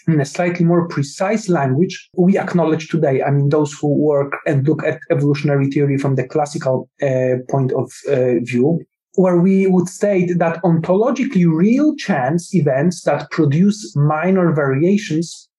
in 0.07 0.19
a 0.19 0.25
slightly 0.25 0.65
more 0.65 0.87
precise 0.87 1.47
language 1.49 2.09
we 2.17 2.37
acknowledge 2.37 2.87
today. 2.89 3.21
I 3.21 3.31
mean, 3.31 3.49
those 3.49 3.73
who 3.73 3.93
work 3.93 4.33
and 4.45 4.67
look 4.67 4.83
at 4.83 4.99
evolutionary 5.11 5.69
theory 5.69 5.97
from 5.97 6.15
the 6.15 6.27
classical 6.27 6.89
uh, 7.01 7.35
point 7.49 7.71
of 7.71 7.91
uh, 8.09 8.39
view, 8.43 8.79
where 9.15 9.37
we 9.37 9.67
would 9.67 9.87
state 9.87 10.39
that 10.39 10.61
ontologically 10.63 11.45
real 11.47 11.95
chance 11.95 12.53
events 12.55 13.03
that 13.03 13.29
produce 13.31 13.95
minor 13.95 14.53
variations, 14.53 15.49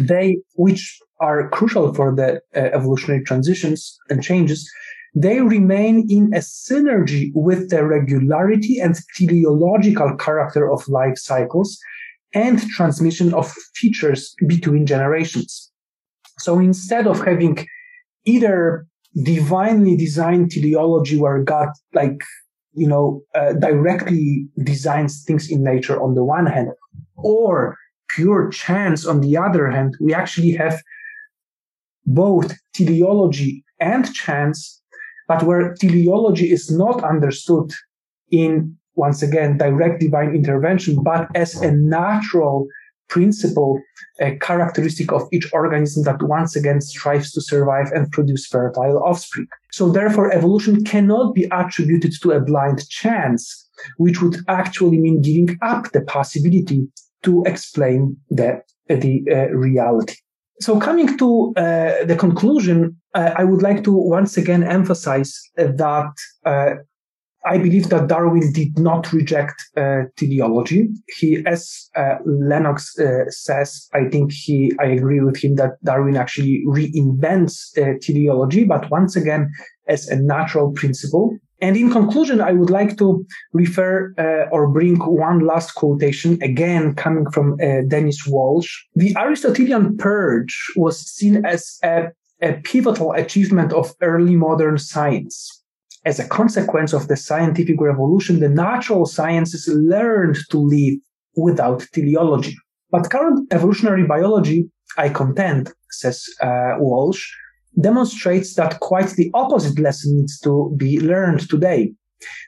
they, 0.00 0.38
which 0.54 0.98
are 1.20 1.48
crucial 1.50 1.92
for 1.94 2.14
the 2.14 2.40
uh, 2.54 2.70
evolutionary 2.72 3.24
transitions 3.24 3.98
and 4.08 4.22
changes, 4.22 4.70
they 5.14 5.40
remain 5.40 6.06
in 6.10 6.32
a 6.34 6.38
synergy 6.38 7.30
with 7.34 7.70
the 7.70 7.84
regularity 7.84 8.78
and 8.78 8.96
teleological 9.16 10.16
character 10.16 10.70
of 10.70 10.86
life 10.88 11.16
cycles 11.16 11.78
and 12.34 12.60
transmission 12.68 13.32
of 13.34 13.50
features 13.74 14.34
between 14.46 14.86
generations. 14.86 15.70
So 16.38 16.58
instead 16.58 17.06
of 17.06 17.24
having 17.24 17.66
either 18.24 18.86
divinely 19.24 19.96
designed 19.96 20.50
teleology 20.50 21.18
where 21.18 21.42
God, 21.42 21.70
like, 21.94 22.20
you 22.74 22.86
know, 22.86 23.22
uh, 23.34 23.54
directly 23.54 24.46
designs 24.62 25.24
things 25.24 25.50
in 25.50 25.64
nature 25.64 26.00
on 26.00 26.14
the 26.14 26.22
one 26.22 26.46
hand, 26.46 26.68
or 27.16 27.76
pure 28.08 28.50
chance 28.50 29.06
on 29.06 29.20
the 29.20 29.36
other 29.36 29.68
hand, 29.68 29.96
we 30.00 30.14
actually 30.14 30.52
have 30.52 30.80
both 32.08 32.56
teleology 32.72 33.64
and 33.80 34.12
chance, 34.14 34.82
but 35.28 35.42
where 35.42 35.74
teleology 35.74 36.50
is 36.50 36.70
not 36.70 37.04
understood 37.04 37.70
in, 38.30 38.76
once 38.94 39.22
again, 39.22 39.58
direct 39.58 40.00
divine 40.00 40.34
intervention, 40.34 41.02
but 41.02 41.28
as 41.34 41.60
a 41.62 41.70
natural 41.72 42.66
principle, 43.08 43.80
a 44.20 44.36
characteristic 44.36 45.12
of 45.12 45.22
each 45.32 45.50
organism 45.52 46.02
that 46.04 46.22
once 46.22 46.56
again 46.56 46.80
strives 46.80 47.32
to 47.32 47.40
survive 47.40 47.90
and 47.92 48.10
produce 48.10 48.46
fertile 48.46 49.02
offspring. 49.02 49.46
So 49.72 49.90
therefore, 49.90 50.32
evolution 50.32 50.84
cannot 50.84 51.34
be 51.34 51.46
attributed 51.52 52.12
to 52.22 52.32
a 52.32 52.40
blind 52.40 52.88
chance, 52.88 53.68
which 53.96 54.20
would 54.20 54.36
actually 54.48 54.98
mean 54.98 55.22
giving 55.22 55.58
up 55.62 55.92
the 55.92 56.02
possibility 56.02 56.88
to 57.22 57.42
explain 57.46 58.16
the, 58.30 58.62
the 58.88 59.24
uh, 59.30 59.54
reality. 59.54 60.16
So 60.60 60.78
coming 60.80 61.16
to 61.18 61.52
uh, 61.56 62.04
the 62.04 62.16
conclusion, 62.18 62.96
uh, 63.14 63.32
I 63.36 63.44
would 63.44 63.62
like 63.62 63.84
to 63.84 63.92
once 63.92 64.36
again 64.36 64.64
emphasize 64.64 65.40
that 65.56 66.12
uh, 66.44 66.70
I 67.46 67.58
believe 67.58 67.88
that 67.90 68.08
Darwin 68.08 68.52
did 68.52 68.78
not 68.78 69.12
reject 69.12 69.54
uh, 69.76 70.02
teleology. 70.16 70.88
He, 71.16 71.42
as 71.46 71.88
uh, 71.96 72.16
Lennox 72.26 72.98
uh, 72.98 73.30
says, 73.30 73.88
I 73.94 74.08
think 74.10 74.32
he, 74.32 74.72
I 74.80 74.86
agree 74.86 75.20
with 75.20 75.36
him 75.36 75.54
that 75.54 75.82
Darwin 75.84 76.16
actually 76.16 76.62
reinvents 76.66 77.72
teleology, 78.00 78.64
but 78.64 78.90
once 78.90 79.14
again, 79.14 79.50
as 79.86 80.08
a 80.08 80.16
natural 80.16 80.72
principle. 80.72 81.38
And 81.60 81.76
in 81.76 81.90
conclusion, 81.90 82.40
I 82.40 82.52
would 82.52 82.70
like 82.70 82.96
to 82.98 83.26
refer 83.52 84.14
uh, 84.16 84.48
or 84.54 84.68
bring 84.68 84.96
one 84.96 85.40
last 85.40 85.72
quotation, 85.74 86.38
again 86.42 86.94
coming 86.94 87.28
from 87.30 87.54
uh, 87.54 87.82
Denis 87.88 88.26
Walsh. 88.26 88.70
The 88.94 89.16
Aristotelian 89.16 89.96
purge 89.96 90.56
was 90.76 91.00
seen 91.00 91.44
as 91.44 91.78
a, 91.82 92.08
a 92.40 92.52
pivotal 92.62 93.12
achievement 93.12 93.72
of 93.72 93.92
early 94.00 94.36
modern 94.36 94.78
science 94.78 95.58
as 96.04 96.18
a 96.18 96.28
consequence 96.28 96.92
of 96.92 97.08
the 97.08 97.16
scientific 97.16 97.80
revolution, 97.80 98.40
the 98.40 98.48
natural 98.48 99.04
sciences 99.04 99.68
learned 99.68 100.38
to 100.50 100.58
live 100.58 100.94
without 101.36 101.86
teleology. 101.92 102.56
But 102.90 103.10
current 103.10 103.52
evolutionary 103.52 104.06
biology, 104.06 104.70
I 104.96 105.10
contend, 105.10 105.72
says 105.90 106.24
uh, 106.40 106.76
Walsh, 106.78 107.28
demonstrates 107.80 108.54
that 108.54 108.80
quite 108.80 109.10
the 109.10 109.30
opposite 109.34 109.78
lesson 109.78 110.16
needs 110.16 110.38
to 110.40 110.74
be 110.76 111.00
learned 111.00 111.48
today. 111.48 111.92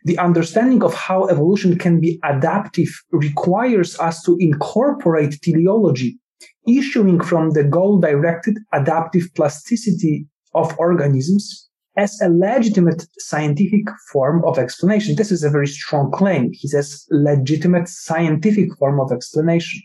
The 0.04 0.18
understanding 0.18 0.82
of 0.82 0.94
how 0.94 1.28
evolution 1.28 1.78
can 1.78 2.00
be 2.00 2.18
adaptive 2.24 2.88
requires 3.12 3.98
us 4.00 4.22
to 4.24 4.36
incorporate 4.40 5.40
teleology, 5.42 6.18
issuing 6.66 7.20
from 7.20 7.50
the 7.50 7.64
goal 7.64 8.00
directed 8.00 8.58
adaptive 8.72 9.28
plasticity 9.36 10.26
of 10.54 10.76
organisms 10.78 11.68
as 11.96 12.20
a 12.20 12.28
legitimate 12.28 13.06
scientific 13.18 13.84
form 14.12 14.42
of 14.44 14.58
explanation. 14.58 15.16
This 15.16 15.30
is 15.30 15.44
a 15.44 15.50
very 15.50 15.66
strong 15.66 16.10
claim. 16.10 16.50
He 16.52 16.68
says 16.68 17.06
legitimate 17.10 17.88
scientific 17.88 18.74
form 18.78 19.00
of 19.00 19.12
explanation. 19.12 19.82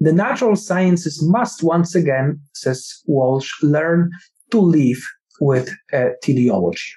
The 0.00 0.12
natural 0.12 0.56
sciences 0.56 1.22
must 1.22 1.62
once 1.62 1.94
again, 1.94 2.40
says 2.54 3.02
Walsh, 3.06 3.50
learn 3.62 4.10
to 4.50 4.60
live 4.60 5.02
with 5.40 5.70
uh, 5.92 6.10
teleology. 6.22 6.94